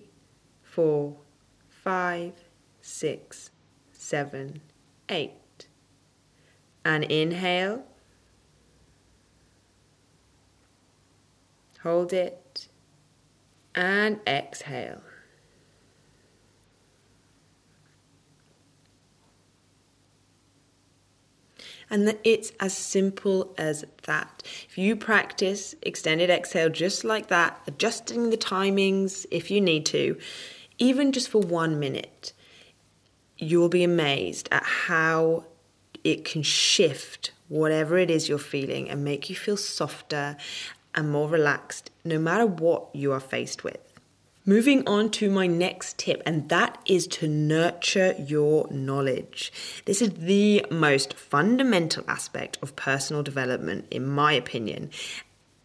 four, 0.61 1.15
five, 1.69 2.33
six, 2.81 3.51
seven, 3.91 4.61
eight. 5.09 5.67
And 6.83 7.03
inhale, 7.05 7.83
hold 11.81 12.13
it, 12.13 12.67
and 13.73 14.19
exhale. 14.27 15.01
And 21.89 22.07
that 22.07 22.19
it's 22.23 22.51
as 22.59 22.75
simple 22.75 23.53
as 23.57 23.85
that. 24.03 24.43
If 24.67 24.77
you 24.77 24.95
practice 24.95 25.75
extended 25.81 26.29
exhale 26.29 26.69
just 26.69 27.03
like 27.03 27.27
that, 27.27 27.61
adjusting 27.67 28.29
the 28.29 28.37
timings 28.37 29.25
if 29.31 29.51
you 29.51 29.61
need 29.61 29.85
to, 29.87 30.17
even 30.77 31.11
just 31.11 31.29
for 31.29 31.41
one 31.41 31.79
minute, 31.79 32.33
you'll 33.37 33.69
be 33.69 33.83
amazed 33.83 34.49
at 34.51 34.63
how 34.63 35.45
it 36.03 36.25
can 36.25 36.43
shift 36.43 37.31
whatever 37.47 37.97
it 37.97 38.09
is 38.09 38.27
you're 38.29 38.37
feeling 38.37 38.89
and 38.89 39.03
make 39.03 39.29
you 39.29 39.35
feel 39.35 39.57
softer 39.57 40.37
and 40.93 41.11
more 41.11 41.27
relaxed 41.27 41.91
no 42.03 42.17
matter 42.17 42.45
what 42.45 42.87
you 42.93 43.11
are 43.11 43.19
faced 43.19 43.63
with. 43.63 43.84
Moving 44.47 44.87
on 44.87 45.09
to 45.11 45.31
my 45.31 45.47
next 45.47 45.97
tip, 45.97 46.21
and 46.23 46.49
that 46.49 46.79
is 46.85 47.07
to 47.07 47.27
nurture 47.27 48.13
your 48.19 48.67
knowledge. 48.69 49.51
This 49.85 50.03
is 50.03 50.11
the 50.11 50.63
most 50.69 51.15
fundamental 51.15 52.03
aspect 52.07 52.59
of 52.61 52.75
personal 52.75 53.23
development, 53.23 53.87
in 53.89 54.05
my 54.07 54.33
opinion. 54.33 54.91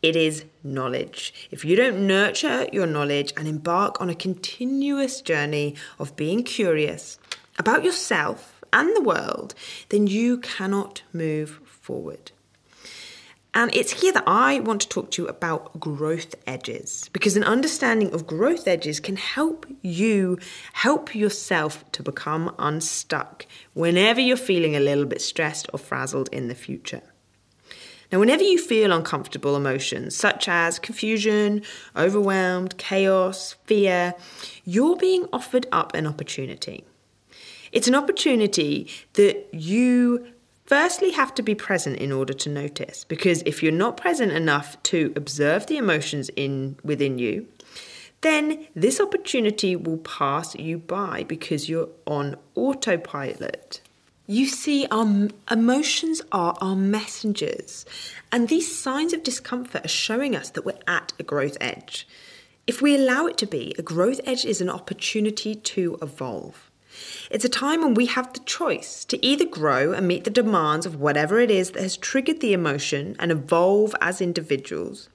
It 0.00 0.16
is 0.16 0.46
knowledge. 0.64 1.34
If 1.50 1.62
you 1.62 1.76
don't 1.76 2.06
nurture 2.06 2.68
your 2.72 2.86
knowledge 2.86 3.34
and 3.36 3.46
embark 3.46 4.00
on 4.00 4.08
a 4.08 4.14
continuous 4.14 5.20
journey 5.20 5.74
of 5.98 6.16
being 6.16 6.42
curious 6.42 7.18
about 7.58 7.84
yourself 7.84 8.62
and 8.72 8.96
the 8.96 9.02
world, 9.02 9.54
then 9.90 10.06
you 10.06 10.38
cannot 10.38 11.02
move 11.12 11.60
forward. 11.66 12.32
And 13.52 13.74
it's 13.74 14.00
here 14.00 14.12
that 14.12 14.24
I 14.28 14.60
want 14.60 14.82
to 14.82 14.88
talk 14.88 15.10
to 15.12 15.22
you 15.22 15.28
about 15.28 15.80
growth 15.80 16.36
edges 16.46 17.10
because 17.12 17.36
an 17.36 17.42
understanding 17.42 18.12
of 18.14 18.26
growth 18.26 18.68
edges 18.68 19.00
can 19.00 19.16
help 19.16 19.66
you 19.82 20.38
help 20.72 21.14
yourself 21.14 21.84
to 21.92 22.02
become 22.02 22.54
unstuck 22.58 23.46
whenever 23.74 24.20
you're 24.20 24.36
feeling 24.36 24.76
a 24.76 24.80
little 24.80 25.04
bit 25.04 25.20
stressed 25.20 25.68
or 25.72 25.78
frazzled 25.78 26.28
in 26.30 26.46
the 26.46 26.54
future. 26.54 27.02
Now, 28.12 28.18
whenever 28.18 28.42
you 28.42 28.58
feel 28.58 28.92
uncomfortable 28.92 29.56
emotions 29.56 30.16
such 30.16 30.48
as 30.48 30.78
confusion, 30.78 31.62
overwhelmed, 31.96 32.76
chaos, 32.76 33.56
fear, 33.64 34.14
you're 34.64 34.96
being 34.96 35.26
offered 35.32 35.66
up 35.70 35.94
an 35.94 36.06
opportunity. 36.06 36.84
It's 37.72 37.86
an 37.86 37.94
opportunity 37.94 38.88
that 39.12 39.48
you 39.52 40.26
firstly 40.70 41.10
have 41.10 41.34
to 41.34 41.42
be 41.42 41.52
present 41.52 41.96
in 41.96 42.12
order 42.12 42.32
to 42.32 42.48
notice 42.48 43.02
because 43.02 43.42
if 43.44 43.60
you're 43.60 43.72
not 43.72 43.96
present 43.96 44.30
enough 44.30 44.80
to 44.84 45.12
observe 45.16 45.66
the 45.66 45.76
emotions 45.76 46.30
in 46.36 46.76
within 46.84 47.18
you 47.18 47.44
then 48.20 48.68
this 48.76 49.00
opportunity 49.00 49.74
will 49.74 49.98
pass 49.98 50.54
you 50.54 50.78
by 50.78 51.24
because 51.24 51.68
you're 51.68 51.88
on 52.06 52.36
autopilot. 52.54 53.80
You 54.28 54.46
see 54.46 54.86
our 54.92 55.28
emotions 55.50 56.22
are 56.30 56.56
our 56.60 56.76
messengers 56.76 57.84
and 58.30 58.46
these 58.46 58.78
signs 58.80 59.12
of 59.12 59.24
discomfort 59.24 59.84
are 59.84 59.88
showing 59.88 60.36
us 60.36 60.50
that 60.50 60.64
we're 60.64 60.78
at 60.86 61.12
a 61.18 61.24
growth 61.24 61.56
edge. 61.60 62.06
If 62.68 62.80
we 62.80 62.94
allow 62.94 63.26
it 63.26 63.36
to 63.38 63.46
be 63.46 63.74
a 63.76 63.82
growth 63.82 64.20
edge 64.24 64.44
is 64.44 64.60
an 64.60 64.70
opportunity 64.70 65.56
to 65.56 65.98
evolve 66.00 66.69
it's 67.30 67.44
a 67.44 67.48
time 67.48 67.82
when 67.82 67.94
we 67.94 68.06
have 68.06 68.32
the 68.32 68.40
choice 68.40 69.04
to 69.06 69.24
either 69.24 69.44
grow 69.44 69.92
and 69.92 70.06
meet 70.06 70.24
the 70.24 70.30
demands 70.30 70.86
of 70.86 71.00
whatever 71.00 71.40
it 71.40 71.50
is 71.50 71.70
that 71.72 71.82
has 71.82 71.96
triggered 71.96 72.40
the 72.40 72.52
emotion 72.52 73.16
and 73.18 73.30
evolve 73.30 73.94
as 74.00 74.20
individuals, 74.20 75.08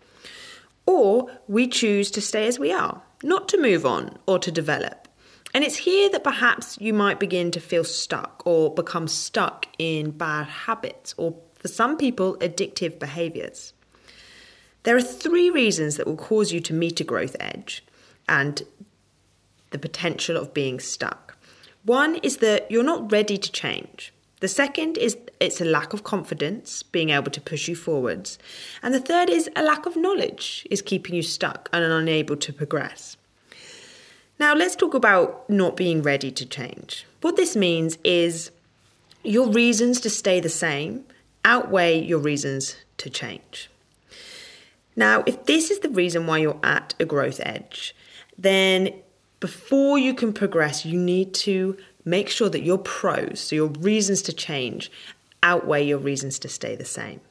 or 0.85 1.29
we 1.47 1.67
choose 1.67 2.11
to 2.11 2.21
stay 2.21 2.47
as 2.47 2.59
we 2.59 2.71
are, 2.71 3.01
not 3.23 3.47
to 3.49 3.61
move 3.61 3.85
on 3.85 4.17
or 4.25 4.39
to 4.39 4.51
develop. 4.51 5.07
And 5.53 5.63
it's 5.63 5.77
here 5.77 6.09
that 6.09 6.23
perhaps 6.23 6.77
you 6.81 6.93
might 6.93 7.19
begin 7.19 7.49
to 7.51 7.61
feel 7.61 7.85
stuck 7.85 8.43
or 8.45 8.73
become 8.73 9.07
stuck 9.07 9.67
in 9.77 10.11
bad 10.11 10.47
habits 10.47 11.15
or, 11.17 11.35
for 11.53 11.69
some 11.69 11.95
people, 11.95 12.35
addictive 12.39 12.99
behaviors. 12.99 13.71
There 14.83 14.97
are 14.97 15.01
three 15.01 15.49
reasons 15.49 15.95
that 15.95 16.05
will 16.05 16.17
cause 16.17 16.51
you 16.51 16.59
to 16.59 16.73
meet 16.73 16.99
a 16.99 17.05
growth 17.05 17.37
edge 17.39 17.85
and 18.27 18.61
the 19.71 19.79
potential 19.79 20.37
of 20.37 20.53
being 20.53 20.79
stuck. 20.79 21.34
One 21.85 22.15
is 22.15 22.37
that 22.37 22.69
you're 22.69 22.83
not 22.83 23.11
ready 23.11 23.37
to 23.37 23.51
change. 23.51 24.11
The 24.39 24.47
second 24.47 24.97
is 24.97 25.17
it's 25.39 25.61
a 25.61 25.65
lack 25.65 25.93
of 25.93 26.03
confidence 26.03 26.83
being 26.83 27.11
able 27.11 27.31
to 27.31 27.41
push 27.41 27.67
you 27.67 27.75
forwards. 27.75 28.39
And 28.81 28.93
the 28.93 28.99
third 28.99 29.29
is 29.29 29.49
a 29.55 29.63
lack 29.63 29.85
of 29.85 29.95
knowledge 29.95 30.67
is 30.69 30.81
keeping 30.81 31.15
you 31.15 31.21
stuck 31.21 31.69
and 31.71 31.83
unable 31.83 32.35
to 32.37 32.51
progress. 32.53 33.17
Now, 34.39 34.53
let's 34.53 34.75
talk 34.75 34.93
about 34.93 35.49
not 35.49 35.77
being 35.77 36.01
ready 36.01 36.31
to 36.31 36.45
change. 36.45 37.05
What 37.21 37.37
this 37.37 37.55
means 37.55 37.97
is 38.03 38.51
your 39.23 39.47
reasons 39.49 40.01
to 40.01 40.09
stay 40.09 40.39
the 40.39 40.49
same 40.49 41.05
outweigh 41.45 42.01
your 42.01 42.19
reasons 42.19 42.75
to 42.97 43.09
change. 43.09 43.69
Now, 44.95 45.23
if 45.25 45.45
this 45.45 45.69
is 45.69 45.79
the 45.79 45.89
reason 45.89 46.25
why 46.25 46.39
you're 46.39 46.59
at 46.63 46.95
a 46.99 47.05
growth 47.05 47.39
edge, 47.43 47.95
then 48.37 48.93
before 49.45 49.99
you 49.99 50.15
can 50.15 50.33
progress, 50.33 50.87
you 50.87 50.99
need 50.99 51.31
to 51.31 51.77
make 52.03 52.29
sure 52.29 52.49
that 52.49 52.63
your 52.63 52.79
pros, 52.79 53.39
so 53.39 53.55
your 53.55 53.67
reasons 53.67 54.23
to 54.23 54.33
change, 54.33 54.91
outweigh 55.43 55.85
your 55.85 55.99
reasons 55.99 56.39
to 56.39 56.49
stay 56.49 56.75
the 56.75 56.83
same. 56.83 57.21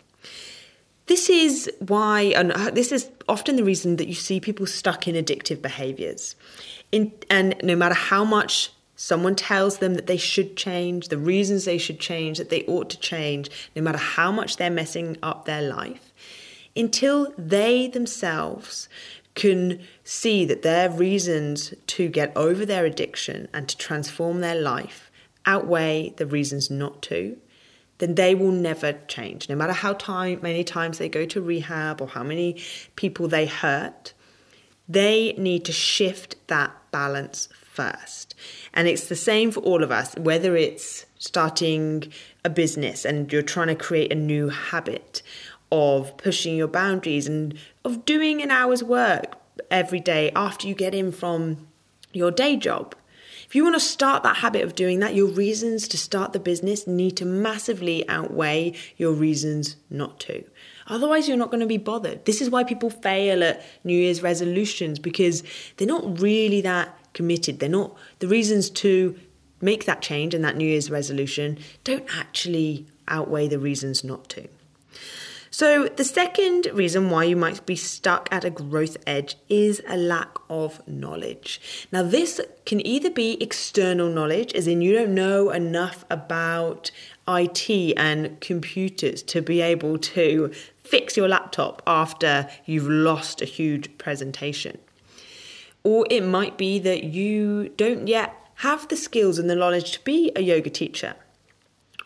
This 1.07 1.29
is 1.29 1.69
why, 1.81 2.21
and 2.37 2.53
uh, 2.53 2.71
this 2.71 2.93
is 2.93 3.11
often 3.29 3.57
the 3.57 3.65
reason 3.65 3.97
that 3.97 4.07
you 4.07 4.15
see 4.15 4.39
people 4.39 4.65
stuck 4.65 5.09
in 5.09 5.17
addictive 5.17 5.61
behaviors. 5.61 6.37
In, 6.93 7.11
and 7.29 7.57
no 7.65 7.75
matter 7.75 7.97
how 7.97 8.25
much 8.25 8.71
someone 8.95 9.35
tells 9.35 9.79
them 9.79 9.95
that 9.95 10.07
they 10.07 10.17
should 10.17 10.57
change, 10.57 11.09
the 11.09 11.19
reasons 11.19 11.65
they 11.65 11.79
should 11.79 11.99
change, 11.99 12.39
that 12.39 12.49
they 12.49 12.65
ought 12.67 12.91
to 12.91 13.01
change, 13.01 13.51
no 13.75 13.83
matter 13.83 13.99
how 13.99 14.31
much 14.31 14.57
they're 14.57 14.71
messing 14.71 15.17
up 15.21 15.47
their 15.47 15.63
life, 15.63 16.13
until 16.77 17.35
they 17.37 17.89
themselves 17.89 18.89
can 19.35 19.81
see 20.05 20.45
that 20.45 20.63
their 20.63 20.91
reasons 20.91 21.75
to 21.89 22.09
get 22.09 22.33
over 22.37 22.65
their 22.65 22.85
addiction 22.85 23.49
and 23.53 23.69
to 23.69 23.77
transform 23.77 24.41
their 24.41 24.61
life 24.61 25.11
outweigh 25.47 26.15
the 26.17 26.27
reasons 26.27 26.71
not 26.71 27.03
to, 27.03 27.37
then 27.99 28.15
they 28.15 28.35
will 28.35 28.53
never 28.53 28.93
change. 29.09 29.49
No 29.49 29.57
matter 29.57 29.73
how 29.73 29.95
time, 29.95 30.41
many 30.43 30.65
times 30.65 30.99
they 30.99 31.09
go 31.09 31.27
to 31.27 31.41
rehab 31.41 32.01
or 32.01 32.09
how 32.09 32.23
many 32.23 32.63
people 32.97 33.29
they 33.29 33.47
hurt, 33.47 34.15
they 34.89 35.33
need 35.35 35.65
to 35.65 35.73
shift 35.73 36.37
that 36.49 36.73
balance 36.91 37.49
first. 37.63 38.35
And 38.73 38.87
it's 38.89 39.09
the 39.09 39.17
same 39.17 39.51
for 39.51 39.61
all 39.61 39.83
of 39.83 39.91
us, 39.91 40.15
whether 40.17 40.57
it's 40.57 41.07
starting 41.19 42.13
a 42.45 42.51
business 42.51 43.05
and 43.05 43.33
you're 43.33 43.43
trying 43.43 43.69
to 43.69 43.75
create 43.75 44.13
a 44.13 44.17
new 44.17 44.49
habit 44.49 45.23
of 45.75 46.17
pushing 46.17 46.57
your 46.57 46.69
boundaries 46.69 47.27
and 47.27 47.59
of 47.85 48.05
doing 48.05 48.41
an 48.41 48.51
hour's 48.53 48.85
work 48.85 49.35
every 49.73 49.99
day 49.99 50.31
after 50.37 50.69
you 50.69 50.75
get 50.75 50.95
in 50.95 51.11
from 51.11 51.67
your 52.13 52.31
day 52.31 52.57
job. 52.57 52.95
If 53.47 53.57
you 53.57 53.65
want 53.65 53.75
to 53.75 53.81
start 53.81 54.23
that 54.23 54.37
habit 54.37 54.63
of 54.63 54.77
doing 54.77 55.01
that, 55.01 55.17
your 55.17 55.27
reasons 55.27 55.89
to 55.89 55.99
start 55.99 56.33
the 56.33 56.39
business 56.39 56.87
need 56.87 57.17
to 57.17 57.25
massively 57.25 58.09
outweigh 58.09 58.75
your 58.97 59.13
reasons 59.13 59.77
not 59.91 60.21
to. 60.21 60.45
Otherwise, 60.87 61.27
you're 61.27 61.37
not 61.37 61.51
going 61.51 61.61
to 61.61 61.67
be 61.67 61.77
bothered. 61.77 62.25
This 62.25 62.41
is 62.41 62.51
why 62.51 62.63
people 62.63 62.91
fail 62.91 63.43
at 63.43 63.65
New 63.83 63.97
Year's 63.97 64.23
resolutions 64.23 65.01
because 65.01 65.43
they're 65.77 65.89
not 65.89 66.21
really 66.21 66.61
that 66.61 66.97
committed. 67.15 67.59
They're 67.59 67.69
not, 67.69 67.97
the 68.21 68.29
reasons 68.29 68.71
to 68.71 69.19
make 69.61 69.87
that 69.87 70.03
change 70.03 70.35
and 70.35 70.45
that 70.45 70.57
New 70.57 70.69
Year's 70.69 70.91
resolution 70.91 71.59
don't 71.83 72.07
actually 72.17 72.87
outweigh 73.09 73.49
the 73.49 73.59
reasons 73.59 74.05
not 74.05 74.29
to. 74.31 74.49
So, 75.57 75.87
the 75.87 76.03
second 76.03 76.67
reason 76.73 77.11
why 77.11 77.23
you 77.23 77.37
might 77.37 77.65
be 77.65 77.77
stuck 77.77 78.29
at 78.33 78.45
a 78.45 78.51
growth 78.51 78.97
edge 79.07 79.37
is 79.49 79.81
a 79.87 79.97
lack 79.97 80.37
of 80.51 80.83
knowledge. 80.89 81.87
Now, 81.93 82.03
this 82.03 82.41
can 82.67 82.85
either 82.85 83.09
be 83.09 83.41
external 83.41 84.09
knowledge, 84.09 84.53
as 84.55 84.67
in 84.67 84.81
you 84.81 84.93
don't 84.95 85.15
know 85.15 85.51
enough 85.51 86.05
about 86.11 86.91
IT 87.29 87.71
and 87.97 88.41
computers 88.41 89.23
to 89.23 89.41
be 89.43 89.61
able 89.61 89.97
to 89.99 90.51
fix 90.83 91.17
your 91.17 91.29
laptop 91.29 91.85
after 91.87 92.51
you've 92.67 92.89
lost 92.89 93.41
a 93.41 93.45
huge 93.45 93.97
presentation. 93.97 94.79
Or 95.85 96.05
it 96.11 96.25
might 96.25 96.59
be 96.59 96.81
that 96.81 97.05
you 97.05 97.69
don't 97.77 98.09
yet 98.09 98.35
have 98.57 98.89
the 98.89 98.97
skills 98.97 99.39
and 99.39 99.49
the 99.49 99.55
knowledge 99.55 99.93
to 99.93 100.01
be 100.03 100.33
a 100.35 100.41
yoga 100.41 100.71
teacher. 100.71 101.15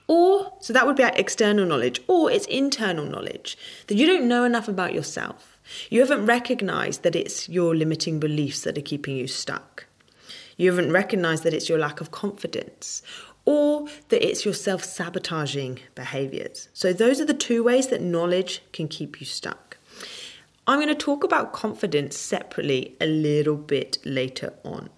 Or, 0.08 0.54
so 0.60 0.72
that 0.72 0.86
would 0.86 0.96
be 0.96 1.02
external 1.02 1.66
knowledge, 1.66 2.00
or 2.08 2.30
it's 2.30 2.46
internal 2.46 3.04
knowledge 3.04 3.58
that 3.86 3.96
you 3.96 4.06
don't 4.06 4.26
know 4.26 4.44
enough 4.44 4.66
about 4.66 4.94
yourself. 4.94 5.58
You 5.90 6.00
haven't 6.00 6.24
recognized 6.24 7.02
that 7.02 7.14
it's 7.14 7.48
your 7.48 7.76
limiting 7.76 8.18
beliefs 8.18 8.62
that 8.62 8.78
are 8.78 8.82
keeping 8.82 9.16
you 9.16 9.26
stuck. 9.26 9.84
You 10.56 10.70
haven't 10.70 10.92
recognized 10.92 11.44
that 11.44 11.52
it's 11.52 11.68
your 11.68 11.78
lack 11.78 12.00
of 12.00 12.10
confidence 12.10 13.02
or 13.44 13.86
that 14.08 14.26
it's 14.26 14.46
your 14.46 14.54
self 14.54 14.82
sabotaging 14.82 15.80
behaviors. 15.94 16.68
So, 16.72 16.92
those 16.92 17.20
are 17.20 17.26
the 17.26 17.34
two 17.34 17.62
ways 17.62 17.88
that 17.88 18.00
knowledge 18.00 18.62
can 18.72 18.88
keep 18.88 19.20
you 19.20 19.26
stuck. 19.26 19.76
I'm 20.66 20.78
going 20.80 20.88
to 20.88 20.94
talk 20.94 21.22
about 21.24 21.52
confidence 21.52 22.16
separately 22.16 22.96
a 23.00 23.06
little 23.06 23.56
bit 23.56 23.98
later 24.04 24.52
on. 24.64 24.90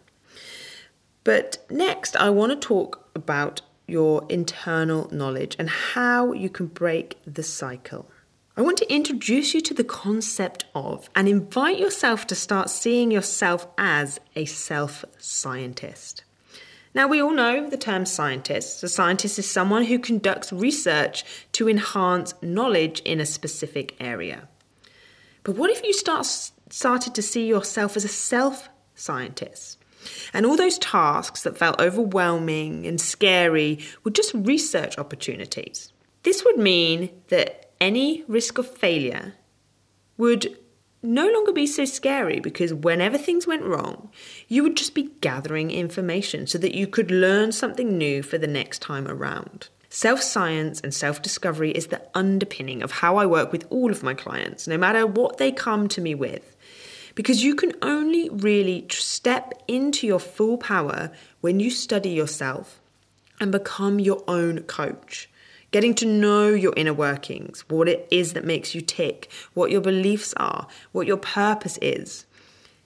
But 1.22 1.64
next, 1.70 2.16
I 2.16 2.30
want 2.30 2.50
to 2.50 2.56
talk 2.56 3.08
about 3.14 3.60
your 3.90 4.24
internal 4.28 5.08
knowledge 5.12 5.56
and 5.58 5.68
how 5.68 6.32
you 6.32 6.48
can 6.48 6.66
break 6.66 7.18
the 7.26 7.42
cycle. 7.42 8.08
I 8.56 8.62
want 8.62 8.78
to 8.78 8.92
introduce 8.92 9.54
you 9.54 9.60
to 9.62 9.74
the 9.74 9.84
concept 9.84 10.64
of 10.74 11.08
and 11.14 11.28
invite 11.28 11.78
yourself 11.78 12.26
to 12.28 12.34
start 12.34 12.68
seeing 12.68 13.10
yourself 13.10 13.66
as 13.78 14.20
a 14.36 14.44
self 14.44 15.04
scientist. 15.18 16.24
Now, 16.92 17.06
we 17.06 17.22
all 17.22 17.32
know 17.32 17.70
the 17.70 17.76
term 17.76 18.04
scientist. 18.04 18.82
A 18.82 18.88
scientist 18.88 19.38
is 19.38 19.48
someone 19.48 19.84
who 19.84 19.98
conducts 19.98 20.52
research 20.52 21.24
to 21.52 21.68
enhance 21.68 22.34
knowledge 22.42 23.00
in 23.00 23.20
a 23.20 23.26
specific 23.26 23.94
area. 24.00 24.48
But 25.44 25.56
what 25.56 25.70
if 25.70 25.82
you 25.84 25.92
start, 25.92 26.26
started 26.70 27.14
to 27.14 27.22
see 27.22 27.46
yourself 27.46 27.96
as 27.96 28.04
a 28.04 28.08
self 28.08 28.68
scientist? 28.94 29.79
And 30.32 30.46
all 30.46 30.56
those 30.56 30.78
tasks 30.78 31.42
that 31.42 31.58
felt 31.58 31.80
overwhelming 31.80 32.86
and 32.86 33.00
scary 33.00 33.80
were 34.04 34.10
just 34.10 34.34
research 34.34 34.98
opportunities. 34.98 35.92
This 36.22 36.44
would 36.44 36.58
mean 36.58 37.10
that 37.28 37.70
any 37.80 38.24
risk 38.28 38.58
of 38.58 38.68
failure 38.68 39.34
would 40.18 40.56
no 41.02 41.26
longer 41.28 41.52
be 41.52 41.66
so 41.66 41.84
scary 41.84 42.40
because 42.40 42.74
whenever 42.74 43.16
things 43.16 43.46
went 43.46 43.64
wrong, 43.64 44.10
you 44.48 44.62
would 44.62 44.76
just 44.76 44.94
be 44.94 45.10
gathering 45.20 45.70
information 45.70 46.46
so 46.46 46.58
that 46.58 46.74
you 46.74 46.86
could 46.86 47.10
learn 47.10 47.52
something 47.52 47.96
new 47.96 48.22
for 48.22 48.36
the 48.36 48.46
next 48.46 48.82
time 48.82 49.08
around. 49.08 49.68
Self 49.88 50.22
science 50.22 50.80
and 50.80 50.94
self 50.94 51.20
discovery 51.20 51.72
is 51.72 51.88
the 51.88 52.02
underpinning 52.14 52.82
of 52.82 52.92
how 52.92 53.16
I 53.16 53.26
work 53.26 53.50
with 53.50 53.66
all 53.70 53.90
of 53.90 54.02
my 54.02 54.14
clients, 54.14 54.68
no 54.68 54.78
matter 54.78 55.06
what 55.06 55.38
they 55.38 55.50
come 55.50 55.88
to 55.88 56.00
me 56.00 56.14
with. 56.14 56.56
Because 57.20 57.44
you 57.44 57.54
can 57.54 57.74
only 57.82 58.30
really 58.30 58.86
step 58.88 59.52
into 59.68 60.06
your 60.06 60.18
full 60.18 60.56
power 60.56 61.12
when 61.42 61.60
you 61.60 61.68
study 61.68 62.08
yourself 62.08 62.80
and 63.38 63.52
become 63.52 64.00
your 64.00 64.24
own 64.26 64.60
coach 64.60 65.28
getting 65.70 65.94
to 65.96 66.06
know 66.06 66.48
your 66.48 66.72
inner 66.78 66.94
workings, 66.94 67.60
what 67.68 67.90
it 67.90 68.08
is 68.10 68.32
that 68.32 68.46
makes 68.46 68.74
you 68.74 68.80
tick, 68.80 69.30
what 69.52 69.70
your 69.70 69.82
beliefs 69.82 70.32
are, 70.38 70.66
what 70.92 71.06
your 71.06 71.18
purpose 71.18 71.78
is. 71.82 72.24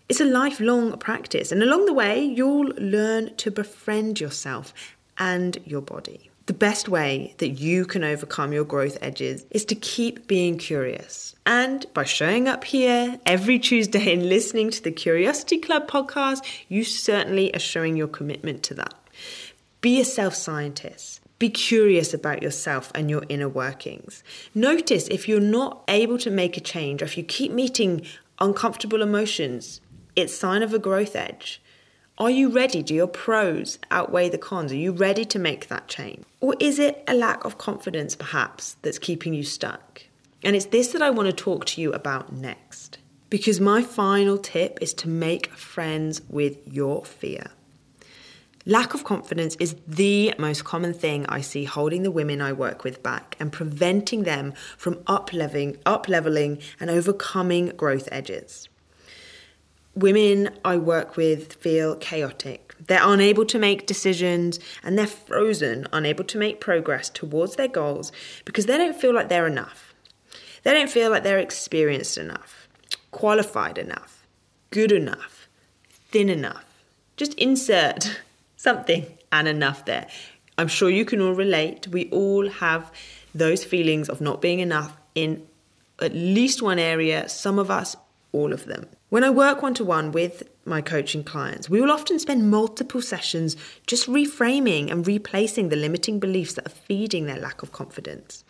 It's 0.09 0.21
a 0.21 0.25
lifelong 0.25 0.99
practice, 0.99 1.53
and 1.53 1.63
along 1.63 1.87
the 1.87 1.95
way, 1.95 2.21
you'll 2.21 2.73
learn 2.77 3.37
to 3.37 3.53
befriend 3.53 4.19
yourself 4.19 4.75
and 5.17 5.57
your 5.65 5.81
body. 5.81 6.33
The 6.47 6.53
best 6.53 6.91
way 6.91 7.35
that 7.39 7.51
you 7.51 7.87
can 7.87 8.05
overcome 8.05 8.53
your 8.53 8.65
growth 8.65 8.99
edges 9.01 9.47
is 9.51 9.65
to 9.65 9.75
keep 9.75 10.27
being 10.27 10.59
curious. 10.59 11.35
And 11.47 11.87
by 11.95 12.05
showing 12.05 12.49
up 12.49 12.65
here 12.65 13.19
every 13.25 13.59
Tuesday 13.59 14.13
and 14.13 14.29
listening 14.29 14.71
to 14.73 14.83
the 14.83 14.91
Curiosity 14.91 15.57
Club 15.57 15.89
podcast, 15.89 16.45
you 16.69 16.85
certainly 16.85 17.55
are 17.55 17.61
showing 17.61 17.97
your 17.97 18.09
commitment 18.09 18.63
to 18.65 18.75
that. 18.75 18.93
Be 19.81 20.01
a 20.01 20.05
self 20.05 20.35
scientist. 20.35 21.23
Be 21.39 21.49
curious 21.49 22.13
about 22.13 22.43
yourself 22.43 22.93
and 22.95 23.09
your 23.09 23.23
inner 23.31 23.49
workings. 23.49 24.23
Notice 24.55 25.09
if 25.09 25.27
you're 25.27 25.41
not 25.41 25.83
able 25.89 26.19
to 26.19 26.31
make 26.31 26.59
a 26.59 26.61
change 26.61 27.01
or 27.01 27.07
if 27.07 27.17
you 27.17 27.25
keep 27.25 27.53
meeting 27.53 28.07
uncomfortable 28.39 29.01
emotions, 29.01 29.81
it's 30.15 30.37
sign 30.37 30.63
of 30.63 30.75
a 30.75 30.79
growth 30.79 31.17
edge. 31.17 31.63
Are 32.17 32.31
you 32.31 32.49
ready? 32.49 32.81
Do 32.85 32.95
your 32.95 33.09
pros 33.09 33.81
outweigh 33.91 34.29
the 34.29 34.39
cons? 34.39 34.71
Are 34.71 34.77
you 34.77 34.93
ready 34.93 35.25
to 35.25 35.39
make 35.41 35.67
that 35.67 35.89
change? 35.89 36.25
Or 36.41 36.55
is 36.61 36.79
it 36.79 37.03
a 37.09 37.15
lack 37.15 37.45
of 37.45 37.59
confidence 37.59 38.15
perhaps 38.15 38.77
that's 38.83 39.01
keeping 39.01 39.35
you 39.35 39.43
stuck? 39.43 40.05
And 40.45 40.55
it's 40.55 40.67
this 40.67 40.93
that 40.93 41.03
I 41.03 41.11
want 41.11 41.27
to 41.27 41.33
talk 41.33 41.65
to 41.67 41.81
you 41.81 41.93
about 41.93 42.33
next. 42.33 42.99
Because 43.31 43.61
my 43.61 43.83
final 43.83 44.39
tip 44.39 44.79
is 44.81 44.95
to 44.95 45.09
make 45.09 45.49
friends 45.55 46.23
with 46.29 46.57
your 46.73 47.05
fear. 47.05 47.49
Lack 48.65 48.95
of 48.95 49.03
confidence 49.03 49.57
is 49.57 49.75
the 49.85 50.35
most 50.39 50.63
common 50.65 50.95
thing 50.95 51.27
I 51.29 51.41
see 51.41 51.65
holding 51.65 52.05
the 52.05 52.13
women 52.13 52.41
I 52.41 52.53
work 52.53 52.85
with 52.85 53.03
back 53.03 53.37
and 53.41 53.53
preventing 53.53 54.23
them 54.23 54.55
from 54.79 55.03
up-leveling, 55.09 55.79
up-leveling 55.85 56.61
and 56.79 56.91
overcoming 56.91 57.71
growth 57.71 58.09
edges. 58.13 58.69
Women 59.95 60.51
I 60.65 60.77
work 60.77 61.17
with 61.17 61.55
feel 61.55 61.97
chaotic. 61.97 62.75
They're 62.87 63.01
unable 63.03 63.47
to 63.47 63.59
make 63.59 63.87
decisions 63.87 64.59
and 64.83 64.99
they're 64.99 65.07
frozen, 65.07 65.87
unable 65.93 66.25
to 66.25 66.39
make 66.39 66.61
progress 66.61 67.09
towards 67.09 67.57
their 67.57 67.69
goals 67.69 68.13
because 68.45 68.67
they 68.67 68.77
don't 68.77 68.97
feel 68.97 69.15
like 69.15 69.29
they're 69.29 69.47
enough. 69.47 69.95
They 70.65 70.73
don't 70.73 70.91
feel 70.91 71.11
like 71.11 71.23
they're 71.23 71.39
experienced 71.39 72.19
enough, 72.19 72.69
qualified 73.11 73.79
enough, 73.79 74.27
good 74.71 74.93
enough, 74.93 75.49
thin 76.11 76.29
enough. 76.29 76.65
Just 77.17 77.35
insert 77.35 78.21
something 78.57 79.07
and 79.31 79.47
enough 79.47 79.85
there. 79.85 80.09
I'm 80.59 80.69
sure 80.69 80.91
you 80.91 81.05
can 81.05 81.21
all 81.21 81.35
relate. 81.35 81.89
We 81.89 82.09
all 82.11 82.49
have 82.49 82.91
those 83.35 83.65
feelings 83.65 84.09
of 84.09 84.21
not 84.21 84.41
being 84.41 84.61
enough 84.61 84.97
in 85.15 85.47
at 86.01 86.15
least 86.15 86.63
one 86.63 86.79
area, 86.79 87.29
some 87.29 87.59
of 87.59 87.71
us, 87.71 87.97
all 88.35 88.53
of 88.53 88.67
them. 88.67 88.87
When 89.09 89.23
I 89.23 89.31
work 89.31 89.63
one 89.63 89.75
to 89.75 89.85
one 89.85 90.11
with 90.11 90.43
my 90.65 90.81
coaching 90.81 91.23
clients, 91.23 91.71
we 91.71 91.81
will 91.81 91.93
often 91.93 92.19
spend 92.19 92.51
multiple 92.51 93.01
sessions 93.01 93.57
just 93.87 94.09
reframing 94.09 94.91
and 94.91 95.07
replacing 95.07 95.69
the 95.69 95.77
limiting 95.77 96.19
beliefs 96.19 96.55
that 96.55 96.67
are 96.67 96.81
feeding 96.89 97.27
their 97.27 97.39
lack 97.39 97.63
of 97.63 97.71
confidence. 97.71 98.45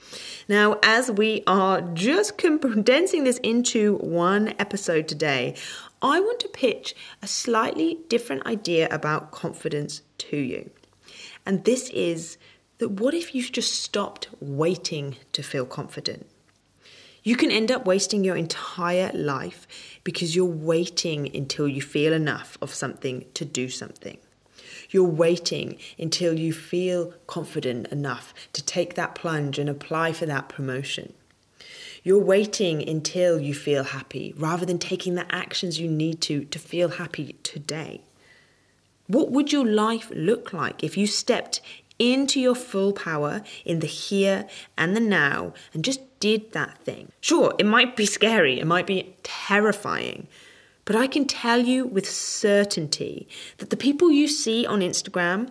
Now, 0.48 0.78
as 0.82 1.10
we 1.10 1.42
are 1.46 1.82
just 1.82 2.38
condensing 2.38 3.24
this 3.24 3.38
into 3.38 3.96
one 3.98 4.54
episode 4.58 5.06
today, 5.06 5.54
I 6.00 6.18
want 6.18 6.40
to 6.40 6.48
pitch 6.48 6.96
a 7.22 7.26
slightly 7.26 7.98
different 8.08 8.46
idea 8.46 8.88
about 8.90 9.32
confidence 9.32 10.00
to 10.18 10.36
you. 10.36 10.70
And 11.44 11.64
this 11.64 11.90
is 11.90 12.38
that 12.78 12.92
what 12.92 13.12
if 13.12 13.34
you 13.34 13.42
just 13.42 13.82
stopped 13.82 14.28
waiting 14.40 15.16
to 15.32 15.42
feel 15.42 15.66
confident? 15.66 16.26
You 17.24 17.36
can 17.36 17.50
end 17.50 17.72
up 17.72 17.86
wasting 17.86 18.22
your 18.22 18.36
entire 18.36 19.10
life 19.14 19.66
because 20.04 20.36
you're 20.36 20.44
waiting 20.44 21.34
until 21.34 21.66
you 21.66 21.80
feel 21.80 22.12
enough 22.12 22.58
of 22.60 22.74
something 22.74 23.24
to 23.32 23.46
do 23.46 23.70
something. 23.70 24.18
You're 24.90 25.04
waiting 25.04 25.78
until 25.98 26.38
you 26.38 26.52
feel 26.52 27.14
confident 27.26 27.88
enough 27.88 28.34
to 28.52 28.62
take 28.62 28.94
that 28.94 29.14
plunge 29.14 29.58
and 29.58 29.70
apply 29.70 30.12
for 30.12 30.26
that 30.26 30.50
promotion. 30.50 31.14
You're 32.02 32.22
waiting 32.22 32.86
until 32.86 33.40
you 33.40 33.54
feel 33.54 33.84
happy 33.84 34.34
rather 34.36 34.66
than 34.66 34.78
taking 34.78 35.14
the 35.14 35.34
actions 35.34 35.80
you 35.80 35.88
need 35.88 36.20
to 36.22 36.44
to 36.44 36.58
feel 36.58 36.90
happy 36.90 37.36
today. 37.42 38.02
What 39.06 39.30
would 39.30 39.50
your 39.50 39.66
life 39.66 40.10
look 40.14 40.52
like 40.52 40.84
if 40.84 40.98
you 40.98 41.06
stepped 41.06 41.62
into 41.98 42.38
your 42.40 42.54
full 42.54 42.92
power 42.92 43.42
in 43.64 43.78
the 43.78 43.86
here 43.86 44.46
and 44.76 44.94
the 44.94 45.00
now 45.00 45.54
and 45.72 45.82
just 45.82 46.00
did 46.24 46.52
that 46.52 46.78
thing? 46.78 47.12
Sure, 47.20 47.54
it 47.58 47.66
might 47.66 47.96
be 47.96 48.06
scary, 48.06 48.58
it 48.58 48.66
might 48.66 48.86
be 48.86 49.14
terrifying, 49.22 50.26
but 50.86 50.96
I 50.96 51.06
can 51.06 51.26
tell 51.26 51.60
you 51.60 51.84
with 51.84 52.08
certainty 52.08 53.28
that 53.58 53.68
the 53.68 53.76
people 53.76 54.10
you 54.10 54.26
see 54.26 54.64
on 54.64 54.80
Instagram 54.80 55.50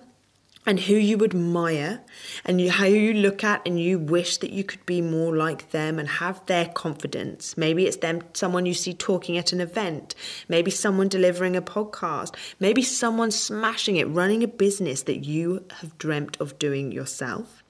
and 0.66 0.80
who 0.80 0.96
you 0.96 1.24
admire 1.24 2.02
and 2.44 2.60
you, 2.60 2.72
how 2.72 2.86
you 2.86 3.14
look 3.14 3.44
at 3.44 3.62
and 3.68 3.80
you 3.80 4.00
wish 4.00 4.38
that 4.38 4.50
you 4.50 4.64
could 4.64 4.84
be 4.88 5.00
more 5.00 5.38
like 5.38 5.70
them 5.70 6.00
and 6.00 6.10
have 6.10 6.44
their 6.48 6.66
confidence. 6.66 7.56
Maybe 7.56 7.86
it's 7.86 7.98
them, 7.98 8.24
someone 8.34 8.66
you 8.66 8.74
see 8.74 8.96
talking 8.96 9.38
at 9.38 9.54
an 9.54 9.62
event, 9.62 10.16
maybe 10.50 10.72
someone 10.72 11.08
delivering 11.08 11.56
a 11.56 11.62
podcast, 11.62 12.34
maybe 12.60 12.82
someone 12.82 13.30
smashing 13.30 13.98
it, 13.98 14.06
running 14.06 14.42
a 14.42 14.48
business 14.48 15.04
that 15.04 15.24
you 15.24 15.66
have 15.82 16.00
dreamt 16.00 16.36
of 16.40 16.58
doing 16.58 16.92
yourself. 16.92 17.63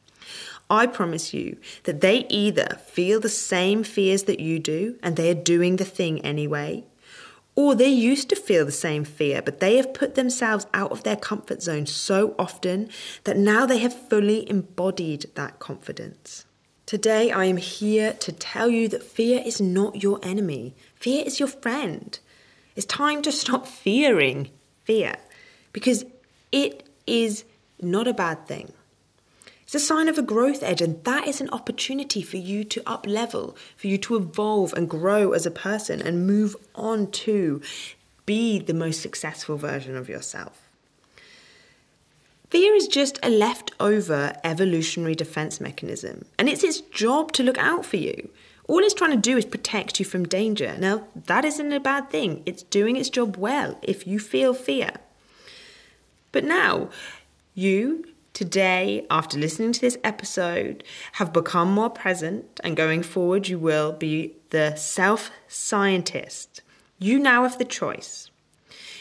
I 0.69 0.87
promise 0.87 1.33
you 1.33 1.57
that 1.83 2.01
they 2.01 2.25
either 2.29 2.79
feel 2.85 3.19
the 3.19 3.29
same 3.29 3.83
fears 3.83 4.23
that 4.23 4.39
you 4.39 4.59
do 4.59 4.97
and 5.03 5.15
they 5.15 5.29
are 5.29 5.35
doing 5.35 5.75
the 5.75 5.85
thing 5.85 6.21
anyway, 6.21 6.85
or 7.55 7.75
they 7.75 7.89
used 7.89 8.29
to 8.29 8.35
feel 8.35 8.65
the 8.65 8.71
same 8.71 9.03
fear, 9.03 9.41
but 9.41 9.59
they 9.59 9.77
have 9.77 9.93
put 9.93 10.15
themselves 10.15 10.65
out 10.73 10.91
of 10.91 11.03
their 11.03 11.15
comfort 11.15 11.61
zone 11.61 11.85
so 11.85 12.33
often 12.39 12.89
that 13.25 13.37
now 13.37 13.65
they 13.65 13.77
have 13.77 14.09
fully 14.09 14.49
embodied 14.49 15.29
that 15.35 15.59
confidence. 15.59 16.45
Today, 16.85 17.31
I 17.31 17.45
am 17.45 17.57
here 17.57 18.13
to 18.13 18.31
tell 18.31 18.69
you 18.69 18.87
that 18.89 19.03
fear 19.03 19.41
is 19.45 19.61
not 19.61 20.01
your 20.03 20.19
enemy, 20.23 20.75
fear 20.95 21.23
is 21.25 21.39
your 21.39 21.47
friend. 21.47 22.17
It's 22.75 22.85
time 22.85 23.21
to 23.21 23.31
stop 23.31 23.67
fearing 23.67 24.49
fear 24.83 25.15
because 25.71 26.05
it 26.51 26.89
is 27.05 27.45
not 27.81 28.07
a 28.07 28.13
bad 28.13 28.47
thing. 28.47 28.73
It's 29.73 29.83
a 29.83 29.87
sign 29.87 30.07
of 30.07 30.19
a 30.19 30.21
growth 30.21 30.61
edge, 30.61 30.83
and 30.83 31.03
that 31.03 31.27
is 31.27 31.41
an 31.41 31.49
opportunity 31.49 32.21
for 32.21 32.37
you 32.37 32.63
to 32.63 32.83
up 32.87 33.07
level, 33.07 33.57
for 33.75 33.87
you 33.87 33.97
to 33.97 34.15
evolve 34.15 34.71
and 34.73 34.87
grow 34.87 35.31
as 35.31 35.47
a 35.47 35.49
person 35.49 35.99
and 35.99 36.27
move 36.27 36.55
on 36.75 37.09
to 37.23 37.59
be 38.27 38.59
the 38.59 38.75
most 38.75 39.01
successful 39.01 39.57
version 39.57 39.97
of 39.97 40.07
yourself. 40.07 40.69
Fear 42.51 42.75
is 42.75 42.87
just 42.87 43.17
a 43.23 43.31
leftover 43.31 44.35
evolutionary 44.43 45.15
defense 45.15 45.59
mechanism, 45.59 46.25
and 46.37 46.47
it's 46.47 46.63
its 46.63 46.81
job 46.81 47.31
to 47.31 47.41
look 47.41 47.57
out 47.57 47.83
for 47.83 47.97
you. 47.97 48.29
All 48.67 48.77
it's 48.77 48.93
trying 48.93 49.09
to 49.09 49.17
do 49.17 49.37
is 49.37 49.45
protect 49.45 49.97
you 49.99 50.05
from 50.05 50.27
danger. 50.27 50.77
Now, 50.77 51.07
that 51.15 51.45
isn't 51.45 51.73
a 51.73 51.79
bad 51.79 52.11
thing. 52.11 52.43
It's 52.45 52.61
doing 52.61 52.95
its 52.95 53.09
job 53.09 53.37
well 53.37 53.79
if 53.81 54.05
you 54.05 54.19
feel 54.19 54.53
fear. 54.53 54.91
But 56.31 56.43
now, 56.43 56.89
you 57.55 58.12
today, 58.33 59.05
after 59.09 59.37
listening 59.37 59.71
to 59.73 59.81
this 59.81 59.97
episode, 60.03 60.83
have 61.13 61.31
become 61.31 61.71
more 61.71 61.89
present, 61.89 62.59
and 62.63 62.75
going 62.75 63.03
forward, 63.03 63.47
you 63.47 63.59
will 63.59 63.93
be 63.93 64.35
the 64.49 64.75
self 64.75 65.31
scientist. 65.47 66.61
You 66.99 67.19
now 67.19 67.43
have 67.43 67.57
the 67.57 67.65
choice. 67.65 68.29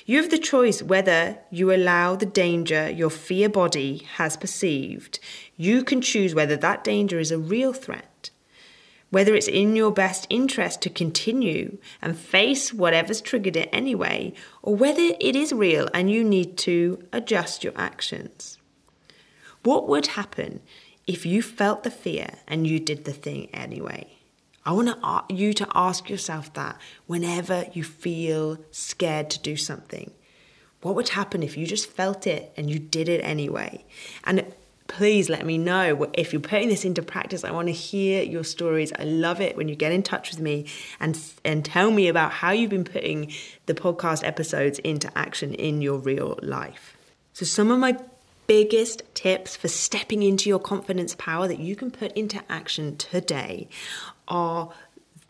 You 0.05 0.21
have 0.21 0.31
the 0.31 0.39
choice 0.39 0.83
whether 0.83 1.39
you 1.51 1.73
allow 1.73 2.17
the 2.17 2.27
danger 2.27 2.91
your 2.91 3.11
fear 3.11 3.49
body 3.49 4.09
has 4.15 4.37
perceived. 4.37 5.21
You 5.57 5.85
can 5.85 6.01
choose 6.01 6.35
whether 6.35 6.57
that 6.57 6.83
danger 6.83 7.21
is 7.21 7.31
a 7.31 7.39
real 7.39 7.73
threat, 7.73 8.31
whether 9.11 9.35
it's 9.35 9.47
in 9.47 9.77
your 9.77 9.93
best 9.93 10.27
interest 10.29 10.83
to 10.83 10.91
continue 10.91 11.79
and 12.01 12.19
face 12.19 12.73
whatever's 12.75 13.21
triggered 13.21 13.57
it 13.57 13.69
anyway, 13.73 14.33
or 14.61 14.75
whether 14.75 15.15
it 15.21 15.37
is 15.37 15.53
real 15.53 15.89
and 15.95 16.11
you 16.11 16.25
need 16.25 16.57
to 16.59 17.05
adjust 17.13 17.63
your 17.63 17.75
actions. 17.77 18.59
What 19.63 19.89
would 19.89 20.09
happen 20.09 20.61
if 21.07 21.25
you 21.25 21.43
felt 21.43 21.83
the 21.83 21.91
fear 21.91 22.35
and 22.49 22.67
you 22.67 22.81
did 22.81 23.05
the 23.05 23.13
thing 23.13 23.49
anyway? 23.53 24.19
I 24.65 24.73
want 24.73 24.97
you 25.31 25.53
to 25.55 25.69
ask 25.75 26.09
yourself 26.09 26.53
that 26.55 26.81
whenever 27.07 27.67
you 27.73 27.83
feel 27.83 28.59
scared 28.71 29.31
to 29.31 29.41
do 29.41 29.57
something. 29.57 30.13
What 30.83 30.95
would 30.95 31.11
happen 31.11 31.43
if 31.43 31.57
you 31.57 31.67
just 31.67 31.91
felt 31.91 32.27
it 32.27 32.53
and 32.57 32.71
you 32.71 32.79
did 32.79 33.09
it 33.09 33.21
anyway? 33.21 33.85
And 34.25 34.45
please 34.89 35.29
let 35.29 35.47
me 35.47 35.59
know 35.59 36.11
if 36.13 36.33
you're 36.33 36.41
putting 36.41 36.69
this 36.69 36.85
into 36.85 37.03
practice. 37.03 37.45
I 37.45 37.51
want 37.51 37.69
to 37.69 37.73
hear 37.73 38.23
your 38.23 38.45
stories. 38.45 38.93
I 38.99 39.05
love 39.05 39.41
it 39.41 39.57
when 39.57 39.69
you 39.69 39.75
get 39.75 39.93
in 39.93 40.03
touch 40.03 40.31
with 40.31 40.41
me 40.41 40.67
and 41.01 41.19
and 41.45 41.65
tell 41.65 41.91
me 41.91 42.09
about 42.09 42.33
how 42.33 42.51
you've 42.51 42.71
been 42.71 42.85
putting 42.85 43.33
the 43.67 43.75
podcast 43.75 44.25
episodes 44.25 44.79
into 44.81 45.11
action 45.17 45.55
in 45.55 45.83
your 45.83 45.99
real 45.99 46.39
life. 46.43 46.97
So 47.33 47.45
some 47.47 47.71
of 47.71 47.79
my 47.79 47.97
biggest 48.47 49.03
tips 49.15 49.57
for 49.57 49.69
stepping 49.69 50.23
into 50.23 50.49
your 50.49 50.59
confidence 50.59 51.15
power 51.15 51.49
that 51.49 51.59
you 51.59 51.77
can 51.77 51.91
put 51.91 52.13
into 52.13 52.43
action 52.49 52.97
today 52.97 53.69
are 54.29 54.71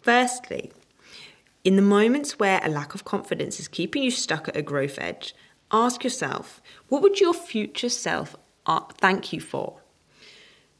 firstly, 0.00 0.72
in 1.64 1.76
the 1.76 1.82
moments 1.82 2.38
where 2.38 2.60
a 2.62 2.68
lack 2.68 2.94
of 2.94 3.04
confidence 3.04 3.60
is 3.60 3.68
keeping 3.68 4.02
you 4.02 4.10
stuck 4.10 4.48
at 4.48 4.56
a 4.56 4.62
growth 4.62 4.98
edge, 4.98 5.34
ask 5.70 6.04
yourself, 6.04 6.60
what 6.88 7.02
would 7.02 7.20
your 7.20 7.34
future 7.34 7.88
self 7.88 8.36
uh, 8.66 8.80
thank 8.98 9.32
you 9.32 9.40
for? 9.40 9.78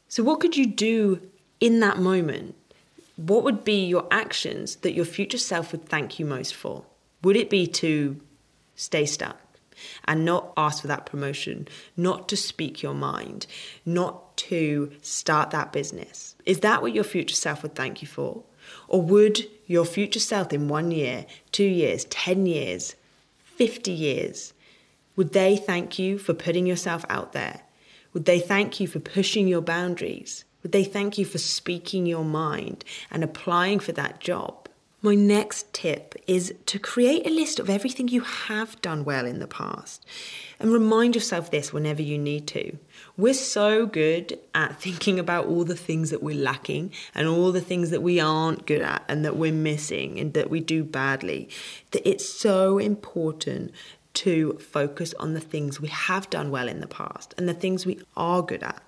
So, 0.07 0.23
what 0.23 0.39
could 0.39 0.55
you 0.55 0.65
do 0.65 1.21
in 1.59 1.79
that 1.79 1.97
moment? 1.97 2.55
What 3.15 3.43
would 3.43 3.63
be 3.63 3.85
your 3.85 4.07
actions 4.11 4.77
that 4.77 4.93
your 4.93 5.05
future 5.05 5.37
self 5.37 5.71
would 5.71 5.85
thank 5.85 6.19
you 6.19 6.25
most 6.25 6.53
for? 6.53 6.83
Would 7.23 7.35
it 7.35 7.49
be 7.49 7.67
to 7.67 8.19
stay 8.75 9.05
stuck? 9.05 9.42
And 10.05 10.25
not 10.25 10.53
ask 10.57 10.81
for 10.81 10.87
that 10.87 11.05
promotion, 11.05 11.67
not 11.97 12.27
to 12.29 12.37
speak 12.37 12.81
your 12.81 12.93
mind, 12.93 13.45
not 13.85 14.35
to 14.37 14.91
start 15.01 15.51
that 15.51 15.71
business? 15.71 16.35
Is 16.45 16.59
that 16.59 16.81
what 16.81 16.93
your 16.93 17.03
future 17.03 17.35
self 17.35 17.63
would 17.63 17.75
thank 17.75 18.01
you 18.01 18.07
for? 18.07 18.43
Or 18.87 19.01
would 19.01 19.47
your 19.67 19.85
future 19.85 20.19
self 20.19 20.53
in 20.53 20.67
one 20.67 20.91
year, 20.91 21.25
two 21.51 21.63
years, 21.65 22.05
10 22.05 22.45
years, 22.45 22.95
50 23.43 23.91
years, 23.91 24.53
would 25.15 25.33
they 25.33 25.55
thank 25.55 25.99
you 25.99 26.17
for 26.17 26.33
putting 26.33 26.65
yourself 26.65 27.05
out 27.09 27.33
there? 27.33 27.61
Would 28.13 28.25
they 28.25 28.39
thank 28.39 28.79
you 28.79 28.87
for 28.87 28.99
pushing 28.99 29.47
your 29.47 29.61
boundaries? 29.61 30.45
Would 30.61 30.71
they 30.71 30.83
thank 30.83 31.17
you 31.17 31.25
for 31.25 31.37
speaking 31.37 32.05
your 32.05 32.23
mind 32.23 32.83
and 33.11 33.23
applying 33.23 33.79
for 33.79 33.91
that 33.93 34.19
job? 34.19 34.62
My 35.05 35.15
next 35.15 35.73
tip 35.73 36.15
is 36.27 36.53
to 36.65 36.79
create 36.79 37.27
a 37.27 37.29
list 37.29 37.59
of 37.59 37.69
everything 37.69 38.07
you 38.07 38.21
have 38.21 38.81
done 38.81 39.03
well 39.03 39.25
in 39.25 39.39
the 39.39 39.47
past 39.47 40.05
and 40.61 40.71
remind 40.71 41.13
yourself 41.13 41.51
this 41.51 41.73
whenever 41.73 42.01
you 42.01 42.17
need 42.17 42.47
to. 42.47 42.77
We're 43.17 43.33
so 43.33 43.85
good 43.85 44.39
at 44.55 44.79
thinking 44.81 45.19
about 45.19 45.47
all 45.47 45.65
the 45.65 45.75
things 45.75 46.09
that 46.11 46.23
we're 46.23 46.41
lacking 46.41 46.93
and 47.13 47.27
all 47.27 47.51
the 47.51 47.59
things 47.59 47.89
that 47.89 48.01
we 48.01 48.21
aren't 48.21 48.65
good 48.65 48.81
at 48.81 49.03
and 49.09 49.25
that 49.25 49.35
we're 49.35 49.51
missing 49.51 50.21
and 50.21 50.33
that 50.35 50.49
we 50.49 50.61
do 50.61 50.85
badly 50.85 51.49
that 51.91 52.07
it's 52.07 52.27
so 52.27 52.77
important 52.77 53.73
to 54.13 54.53
focus 54.53 55.13
on 55.19 55.33
the 55.33 55.41
things 55.41 55.81
we 55.81 55.89
have 55.89 56.29
done 56.29 56.49
well 56.49 56.69
in 56.69 56.79
the 56.79 56.87
past 56.87 57.33
and 57.37 57.49
the 57.49 57.53
things 57.53 57.85
we 57.85 57.99
are 58.15 58.41
good 58.41 58.63
at. 58.63 58.81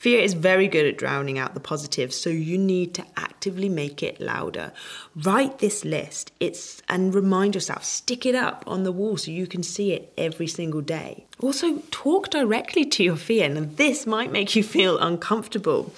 Fear 0.00 0.20
is 0.20 0.32
very 0.32 0.66
good 0.66 0.86
at 0.86 0.96
drowning 0.96 1.38
out 1.38 1.52
the 1.52 1.60
positive, 1.60 2.14
so 2.14 2.30
you 2.30 2.56
need 2.56 2.94
to 2.94 3.04
actively 3.18 3.68
make 3.68 4.02
it 4.02 4.18
louder. 4.18 4.72
Write 5.14 5.58
this 5.58 5.84
list 5.84 6.32
it's, 6.40 6.80
and 6.88 7.14
remind 7.14 7.54
yourself, 7.54 7.84
stick 7.84 8.24
it 8.24 8.34
up 8.34 8.64
on 8.66 8.84
the 8.84 8.92
wall 8.92 9.18
so 9.18 9.30
you 9.30 9.46
can 9.46 9.62
see 9.62 9.92
it 9.92 10.10
every 10.16 10.46
single 10.46 10.80
day. 10.80 11.26
Also, 11.40 11.80
talk 11.90 12.30
directly 12.30 12.86
to 12.86 13.04
your 13.04 13.16
fear. 13.16 13.44
and 13.44 13.76
this 13.76 14.06
might 14.06 14.32
make 14.32 14.56
you 14.56 14.62
feel 14.62 14.98
uncomfortable, 14.98 15.92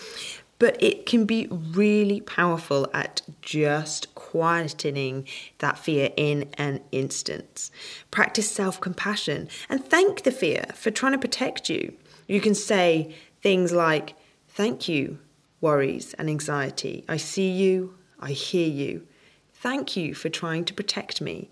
but 0.58 0.82
it 0.82 1.06
can 1.06 1.24
be 1.24 1.46
really 1.46 2.20
powerful 2.22 2.90
at 2.92 3.22
just 3.40 4.12
quietening 4.16 5.28
that 5.58 5.78
fear 5.78 6.10
in 6.16 6.50
an 6.54 6.80
instant. 6.90 7.70
Practice 8.10 8.50
self 8.50 8.80
compassion 8.80 9.48
and 9.68 9.84
thank 9.84 10.24
the 10.24 10.32
fear 10.32 10.64
for 10.74 10.90
trying 10.90 11.12
to 11.12 11.18
protect 11.18 11.70
you. 11.70 11.92
You 12.26 12.40
can 12.40 12.56
say, 12.56 13.14
Things 13.42 13.72
like, 13.72 14.14
Thank 14.48 14.88
you, 14.88 15.18
worries 15.60 16.14
and 16.14 16.28
anxiety. 16.28 17.04
I 17.08 17.16
see 17.16 17.50
you, 17.50 17.94
I 18.20 18.32
hear 18.32 18.68
you. 18.68 19.06
Thank 19.54 19.96
you 19.96 20.14
for 20.14 20.28
trying 20.28 20.64
to 20.66 20.74
protect 20.74 21.20
me. 21.20 21.50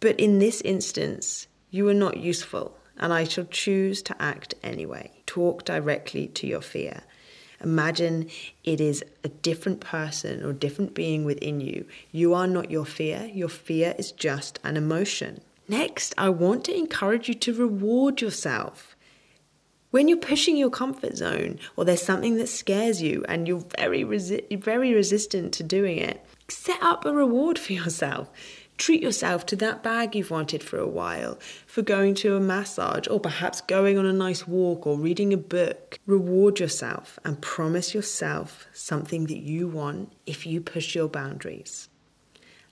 But 0.00 0.20
in 0.20 0.38
this 0.38 0.60
instance, 0.60 1.46
you 1.70 1.88
are 1.88 1.94
not 1.94 2.18
useful, 2.18 2.76
and 2.98 3.12
I 3.12 3.24
shall 3.24 3.44
choose 3.46 4.02
to 4.02 4.22
act 4.22 4.54
anyway. 4.62 5.10
Talk 5.26 5.64
directly 5.64 6.28
to 6.28 6.46
your 6.46 6.60
fear. 6.60 7.02
Imagine 7.62 8.28
it 8.64 8.80
is 8.80 9.04
a 9.24 9.28
different 9.28 9.80
person 9.80 10.44
or 10.44 10.52
different 10.52 10.94
being 10.94 11.24
within 11.24 11.60
you. 11.60 11.86
You 12.12 12.34
are 12.34 12.46
not 12.46 12.70
your 12.70 12.86
fear, 12.86 13.30
your 13.32 13.48
fear 13.48 13.94
is 13.98 14.12
just 14.12 14.58
an 14.64 14.76
emotion. 14.76 15.40
Next, 15.68 16.14
I 16.18 16.30
want 16.30 16.64
to 16.64 16.76
encourage 16.76 17.28
you 17.28 17.34
to 17.34 17.54
reward 17.54 18.20
yourself. 18.20 18.89
When 19.90 20.06
you're 20.06 20.18
pushing 20.18 20.56
your 20.56 20.70
comfort 20.70 21.16
zone 21.16 21.58
or 21.74 21.84
there's 21.84 22.00
something 22.00 22.36
that 22.36 22.48
scares 22.48 23.02
you 23.02 23.24
and 23.28 23.48
you're 23.48 23.64
very 23.76 24.04
resi- 24.04 24.62
very 24.62 24.94
resistant 24.94 25.52
to 25.54 25.64
doing 25.64 25.98
it, 25.98 26.24
set 26.48 26.80
up 26.80 27.04
a 27.04 27.12
reward 27.12 27.58
for 27.58 27.72
yourself. 27.72 28.30
Treat 28.78 29.02
yourself 29.02 29.44
to 29.46 29.56
that 29.56 29.82
bag 29.82 30.14
you've 30.14 30.30
wanted 30.30 30.62
for 30.62 30.78
a 30.78 30.86
while, 30.86 31.38
for 31.66 31.82
going 31.82 32.14
to 32.14 32.36
a 32.36 32.40
massage, 32.40 33.08
or 33.08 33.20
perhaps 33.20 33.60
going 33.60 33.98
on 33.98 34.06
a 34.06 34.12
nice 34.12 34.46
walk 34.46 34.86
or 34.86 34.96
reading 34.96 35.34
a 35.34 35.36
book. 35.36 35.98
Reward 36.06 36.60
yourself 36.60 37.18
and 37.24 37.42
promise 37.42 37.92
yourself 37.92 38.68
something 38.72 39.26
that 39.26 39.40
you 39.40 39.66
want 39.66 40.12
if 40.24 40.46
you 40.46 40.62
push 40.62 40.94
your 40.94 41.08
boundaries. 41.08 41.89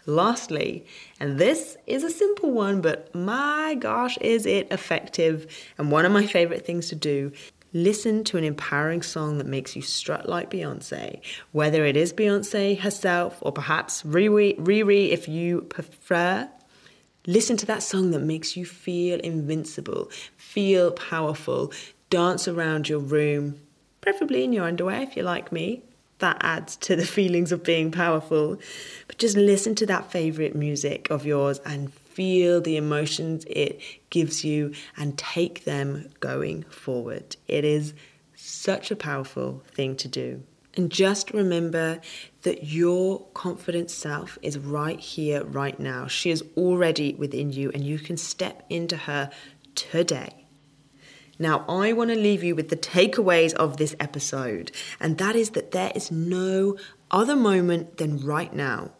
Lastly, 0.08 0.86
and 1.20 1.38
this 1.38 1.76
is 1.86 2.02
a 2.02 2.08
simple 2.08 2.50
one, 2.50 2.80
but 2.80 3.14
my 3.14 3.76
gosh, 3.78 4.16
is 4.22 4.46
it 4.46 4.66
effective 4.70 5.46
and 5.76 5.92
one 5.92 6.06
of 6.06 6.12
my 6.12 6.26
favorite 6.26 6.64
things 6.64 6.88
to 6.88 6.94
do. 6.94 7.30
Listen 7.74 8.24
to 8.24 8.38
an 8.38 8.44
empowering 8.44 9.02
song 9.02 9.36
that 9.36 9.46
makes 9.46 9.76
you 9.76 9.82
strut 9.82 10.26
like 10.26 10.50
Beyonce, 10.50 11.20
whether 11.52 11.84
it 11.84 11.94
is 11.94 12.14
Beyonce 12.14 12.80
herself 12.80 13.36
or 13.42 13.52
perhaps 13.52 14.02
Riri, 14.02 15.10
if 15.10 15.28
you 15.28 15.60
prefer. 15.60 16.48
Listen 17.26 17.58
to 17.58 17.66
that 17.66 17.82
song 17.82 18.10
that 18.12 18.20
makes 18.20 18.56
you 18.56 18.64
feel 18.64 19.20
invincible, 19.20 20.08
feel 20.38 20.90
powerful, 20.92 21.70
dance 22.08 22.48
around 22.48 22.88
your 22.88 23.00
room, 23.00 23.60
preferably 24.00 24.42
in 24.42 24.54
your 24.54 24.64
underwear 24.64 25.02
if 25.02 25.16
you're 25.16 25.26
like 25.26 25.52
me 25.52 25.82
that 26.18 26.38
adds 26.40 26.76
to 26.76 26.96
the 26.96 27.06
feelings 27.16 27.52
of 27.52 27.62
being 27.62 27.90
powerful. 27.90 28.58
But 29.06 29.18
just 29.18 29.36
listen 29.36 29.74
to 29.76 29.86
that 29.86 30.10
favorite 30.10 30.54
music 30.54 31.10
of 31.10 31.26
yours 31.26 31.60
and 31.64 31.92
feel 31.92 32.60
the 32.60 32.76
emotions 32.76 33.44
it 33.48 33.80
gives 34.10 34.44
you 34.44 34.72
and 34.96 35.16
take 35.16 35.64
them 35.64 36.10
going 36.20 36.64
forward. 36.64 37.36
It 37.46 37.64
is 37.64 37.94
such 38.34 38.90
a 38.90 38.96
powerful 38.96 39.62
thing 39.74 39.96
to 39.96 40.08
do. 40.08 40.42
And 40.76 40.90
just 40.90 41.32
remember 41.32 42.00
that 42.42 42.64
your 42.64 43.26
confident 43.34 43.90
self 43.90 44.38
is 44.42 44.58
right 44.58 45.00
here, 45.00 45.42
right 45.44 45.78
now. 45.78 46.06
She 46.06 46.30
is 46.30 46.44
already 46.56 47.14
within 47.14 47.52
you, 47.52 47.70
and 47.72 47.82
you 47.82 47.98
can 47.98 48.16
step 48.16 48.64
into 48.70 48.96
her 48.96 49.30
today. 49.74 50.46
Now, 51.38 51.64
I 51.68 51.92
want 51.92 52.10
to 52.10 52.16
leave 52.16 52.42
you 52.42 52.54
with 52.54 52.68
the 52.68 52.76
takeaways 52.76 53.54
of 53.54 53.76
this 53.76 53.94
episode, 54.00 54.72
and 54.98 55.18
that 55.18 55.36
is 55.36 55.50
that 55.50 55.70
there 55.70 55.92
is 55.94 56.10
no 56.10 56.76
other 57.10 57.36
moment 57.36 57.98
than 57.98 58.24
right 58.24 58.52
now. 58.52 58.90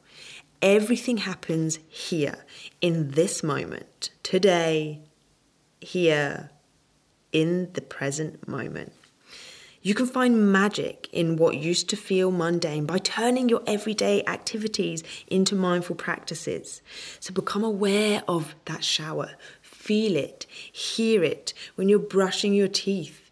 Everything 0.63 1.19
happens 1.19 1.79
here, 1.89 2.45
in 2.81 3.13
this 3.13 3.43
moment, 3.43 4.11
today, 4.23 5.01
here, 5.81 6.51
in 7.33 7.73
the 7.73 7.81
present 7.81 8.47
moment. 8.47 8.93
You 9.81 9.95
can 9.95 10.07
find 10.07 10.53
magic 10.53 11.09
in 11.13 11.37
what 11.37 11.57
used 11.57 11.89
to 11.91 11.97
feel 11.97 12.33
mundane 12.33 12.85
by 12.85 12.99
turning 12.99 13.49
your 13.49 13.63
everyday 13.67 14.25
activities 14.27 15.05
into 15.29 15.55
mindful 15.55 15.95
practices. 15.95 16.83
So 17.21 17.33
become 17.33 17.63
aware 17.63 18.23
of 18.27 18.57
that 18.65 18.83
shower, 18.83 19.31
feel 19.89 20.17
it, 20.17 20.45
hear 20.71 21.25
it 21.25 21.55
when 21.77 21.89
you're 21.89 21.99
brushing 21.99 22.53
your 22.53 22.69
teeth. 22.69 23.31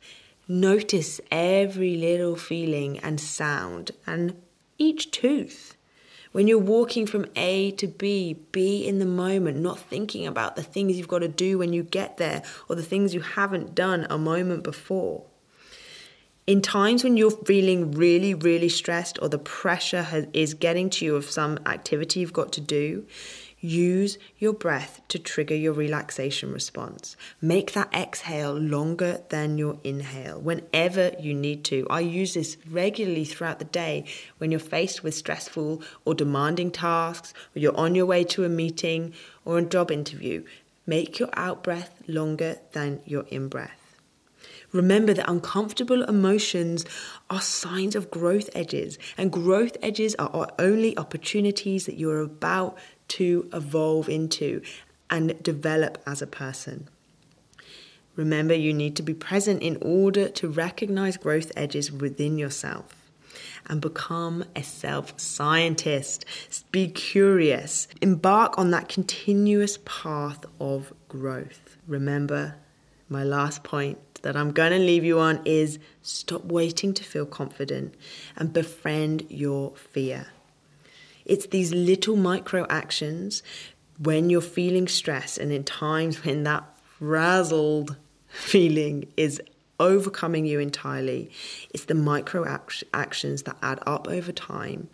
Notice 0.48 1.20
every 1.30 1.98
little 1.98 2.34
feeling 2.34 2.98
and 3.00 3.20
sound 3.20 3.90
and 4.06 4.34
each 4.78 5.10
tooth. 5.10 5.76
When 6.32 6.48
you're 6.48 6.58
walking 6.58 7.06
from 7.06 7.26
A 7.36 7.72
to 7.72 7.86
B, 7.86 8.38
be 8.52 8.88
in 8.88 9.00
the 9.00 9.04
moment, 9.04 9.58
not 9.58 9.78
thinking 9.78 10.26
about 10.26 10.56
the 10.56 10.62
things 10.62 10.96
you've 10.96 11.08
got 11.08 11.18
to 11.18 11.28
do 11.28 11.58
when 11.58 11.74
you 11.74 11.82
get 11.82 12.16
there 12.16 12.42
or 12.70 12.76
the 12.76 12.82
things 12.82 13.12
you 13.12 13.20
haven't 13.20 13.74
done 13.74 14.06
a 14.08 14.16
moment 14.16 14.62
before. 14.62 15.26
In 16.46 16.62
times 16.62 17.04
when 17.04 17.18
you're 17.18 17.30
feeling 17.30 17.90
really, 17.90 18.32
really 18.32 18.70
stressed 18.70 19.18
or 19.20 19.28
the 19.28 19.38
pressure 19.38 20.04
has, 20.04 20.26
is 20.32 20.54
getting 20.54 20.88
to 20.90 21.04
you 21.04 21.16
of 21.16 21.28
some 21.28 21.58
activity 21.66 22.20
you've 22.20 22.32
got 22.32 22.52
to 22.52 22.62
do, 22.62 23.04
use 23.60 24.18
your 24.38 24.52
breath 24.52 25.00
to 25.08 25.18
trigger 25.18 25.54
your 25.54 25.72
relaxation 25.72 26.52
response. 26.52 27.16
Make 27.40 27.72
that 27.72 27.92
exhale 27.94 28.52
longer 28.52 29.22
than 29.30 29.58
your 29.58 29.78
inhale 29.82 30.40
whenever 30.40 31.12
you 31.18 31.34
need 31.34 31.64
to. 31.64 31.86
I 31.88 32.00
use 32.00 32.34
this 32.34 32.56
regularly 32.70 33.24
throughout 33.24 33.58
the 33.58 33.64
day 33.64 34.04
when 34.38 34.50
you're 34.50 34.60
faced 34.60 35.02
with 35.02 35.14
stressful 35.14 35.82
or 36.04 36.14
demanding 36.14 36.70
tasks, 36.70 37.32
or 37.54 37.58
you're 37.58 37.76
on 37.76 37.94
your 37.94 38.06
way 38.06 38.24
to 38.24 38.44
a 38.44 38.48
meeting 38.48 39.14
or 39.44 39.58
a 39.58 39.62
job 39.62 39.90
interview. 39.90 40.44
Make 40.86 41.18
your 41.18 41.30
out 41.32 41.64
breath 41.64 42.02
longer 42.06 42.58
than 42.72 43.00
your 43.04 43.24
in 43.28 43.48
breath. 43.48 43.86
Remember 44.72 45.14
that 45.14 45.30
uncomfortable 45.30 46.02
emotions 46.02 46.84
are 47.30 47.40
signs 47.40 47.96
of 47.96 48.10
growth 48.10 48.50
edges, 48.54 48.98
and 49.16 49.32
growth 49.32 49.76
edges 49.82 50.14
are 50.16 50.50
only 50.58 50.96
opportunities 50.98 51.86
that 51.86 51.96
you're 51.96 52.20
about 52.20 52.76
to 53.08 53.48
evolve 53.52 54.08
into 54.08 54.62
and 55.10 55.40
develop 55.42 56.02
as 56.06 56.20
a 56.20 56.26
person. 56.26 56.88
Remember, 58.16 58.54
you 58.54 58.72
need 58.72 58.96
to 58.96 59.02
be 59.02 59.14
present 59.14 59.62
in 59.62 59.76
order 59.82 60.28
to 60.30 60.48
recognize 60.48 61.16
growth 61.16 61.52
edges 61.54 61.92
within 61.92 62.38
yourself 62.38 63.06
and 63.66 63.80
become 63.80 64.44
a 64.54 64.62
self 64.62 65.18
scientist. 65.20 66.24
Be 66.72 66.88
curious. 66.88 67.88
Embark 68.00 68.58
on 68.58 68.70
that 68.70 68.88
continuous 68.88 69.78
path 69.84 70.44
of 70.58 70.92
growth. 71.08 71.76
Remember, 71.86 72.56
my 73.08 73.22
last 73.22 73.62
point 73.62 73.98
that 74.22 74.36
I'm 74.36 74.50
going 74.50 74.72
to 74.72 74.78
leave 74.78 75.04
you 75.04 75.20
on 75.20 75.40
is 75.44 75.78
stop 76.02 76.44
waiting 76.44 76.94
to 76.94 77.04
feel 77.04 77.26
confident 77.26 77.94
and 78.36 78.52
befriend 78.52 79.26
your 79.28 79.76
fear. 79.76 80.26
It's 81.26 81.46
these 81.46 81.74
little 81.74 82.16
micro 82.16 82.66
actions 82.70 83.42
when 83.98 84.30
you're 84.30 84.40
feeling 84.40 84.88
stress 84.88 85.36
and 85.36 85.52
in 85.52 85.64
times 85.64 86.24
when 86.24 86.44
that 86.44 86.64
frazzled 86.98 87.96
feeling 88.28 89.12
is 89.16 89.40
overcoming 89.78 90.46
you 90.46 90.60
entirely. 90.60 91.30
It's 91.74 91.84
the 91.84 91.94
micro 91.94 92.46
actions 92.94 93.42
that 93.42 93.56
add 93.62 93.80
up 93.86 94.08
over 94.08 94.32
time. 94.32 94.88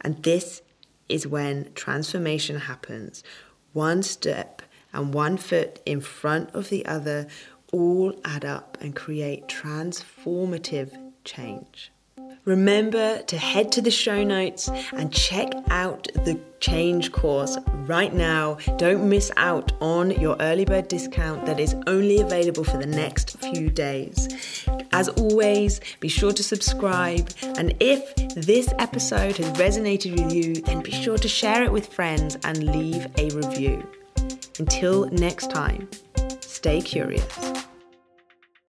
And 0.00 0.22
this 0.22 0.62
is 1.08 1.26
when 1.26 1.72
transformation 1.74 2.60
happens. 2.60 3.22
One 3.72 4.02
step 4.02 4.62
and 4.92 5.12
one 5.12 5.36
foot 5.36 5.80
in 5.84 6.00
front 6.00 6.54
of 6.54 6.70
the 6.70 6.86
other 6.86 7.26
all 7.72 8.18
add 8.24 8.44
up 8.44 8.78
and 8.80 8.96
create 8.96 9.46
transformative 9.48 11.12
change. 11.24 11.92
Remember 12.46 13.18
to 13.22 13.36
head 13.36 13.72
to 13.72 13.82
the 13.82 13.90
show 13.90 14.22
notes 14.22 14.68
and 14.92 15.12
check 15.12 15.52
out 15.68 16.06
the 16.24 16.38
change 16.60 17.10
course 17.10 17.58
right 17.86 18.14
now. 18.14 18.56
Don't 18.76 19.08
miss 19.08 19.32
out 19.36 19.72
on 19.80 20.12
your 20.12 20.36
early 20.38 20.64
bird 20.64 20.86
discount 20.86 21.44
that 21.46 21.58
is 21.58 21.74
only 21.88 22.20
available 22.20 22.62
for 22.62 22.78
the 22.78 22.86
next 22.86 23.36
few 23.38 23.68
days. 23.68 24.64
As 24.92 25.08
always, 25.08 25.80
be 25.98 26.06
sure 26.06 26.32
to 26.32 26.44
subscribe. 26.44 27.28
And 27.42 27.74
if 27.80 28.14
this 28.36 28.72
episode 28.78 29.36
has 29.38 29.50
resonated 29.54 30.12
with 30.12 30.32
you, 30.32 30.62
then 30.62 30.82
be 30.82 30.92
sure 30.92 31.18
to 31.18 31.28
share 31.28 31.64
it 31.64 31.72
with 31.72 31.92
friends 31.92 32.38
and 32.44 32.62
leave 32.62 33.08
a 33.18 33.28
review. 33.34 33.84
Until 34.60 35.06
next 35.06 35.50
time, 35.50 35.88
stay 36.40 36.80
curious. 36.80 37.65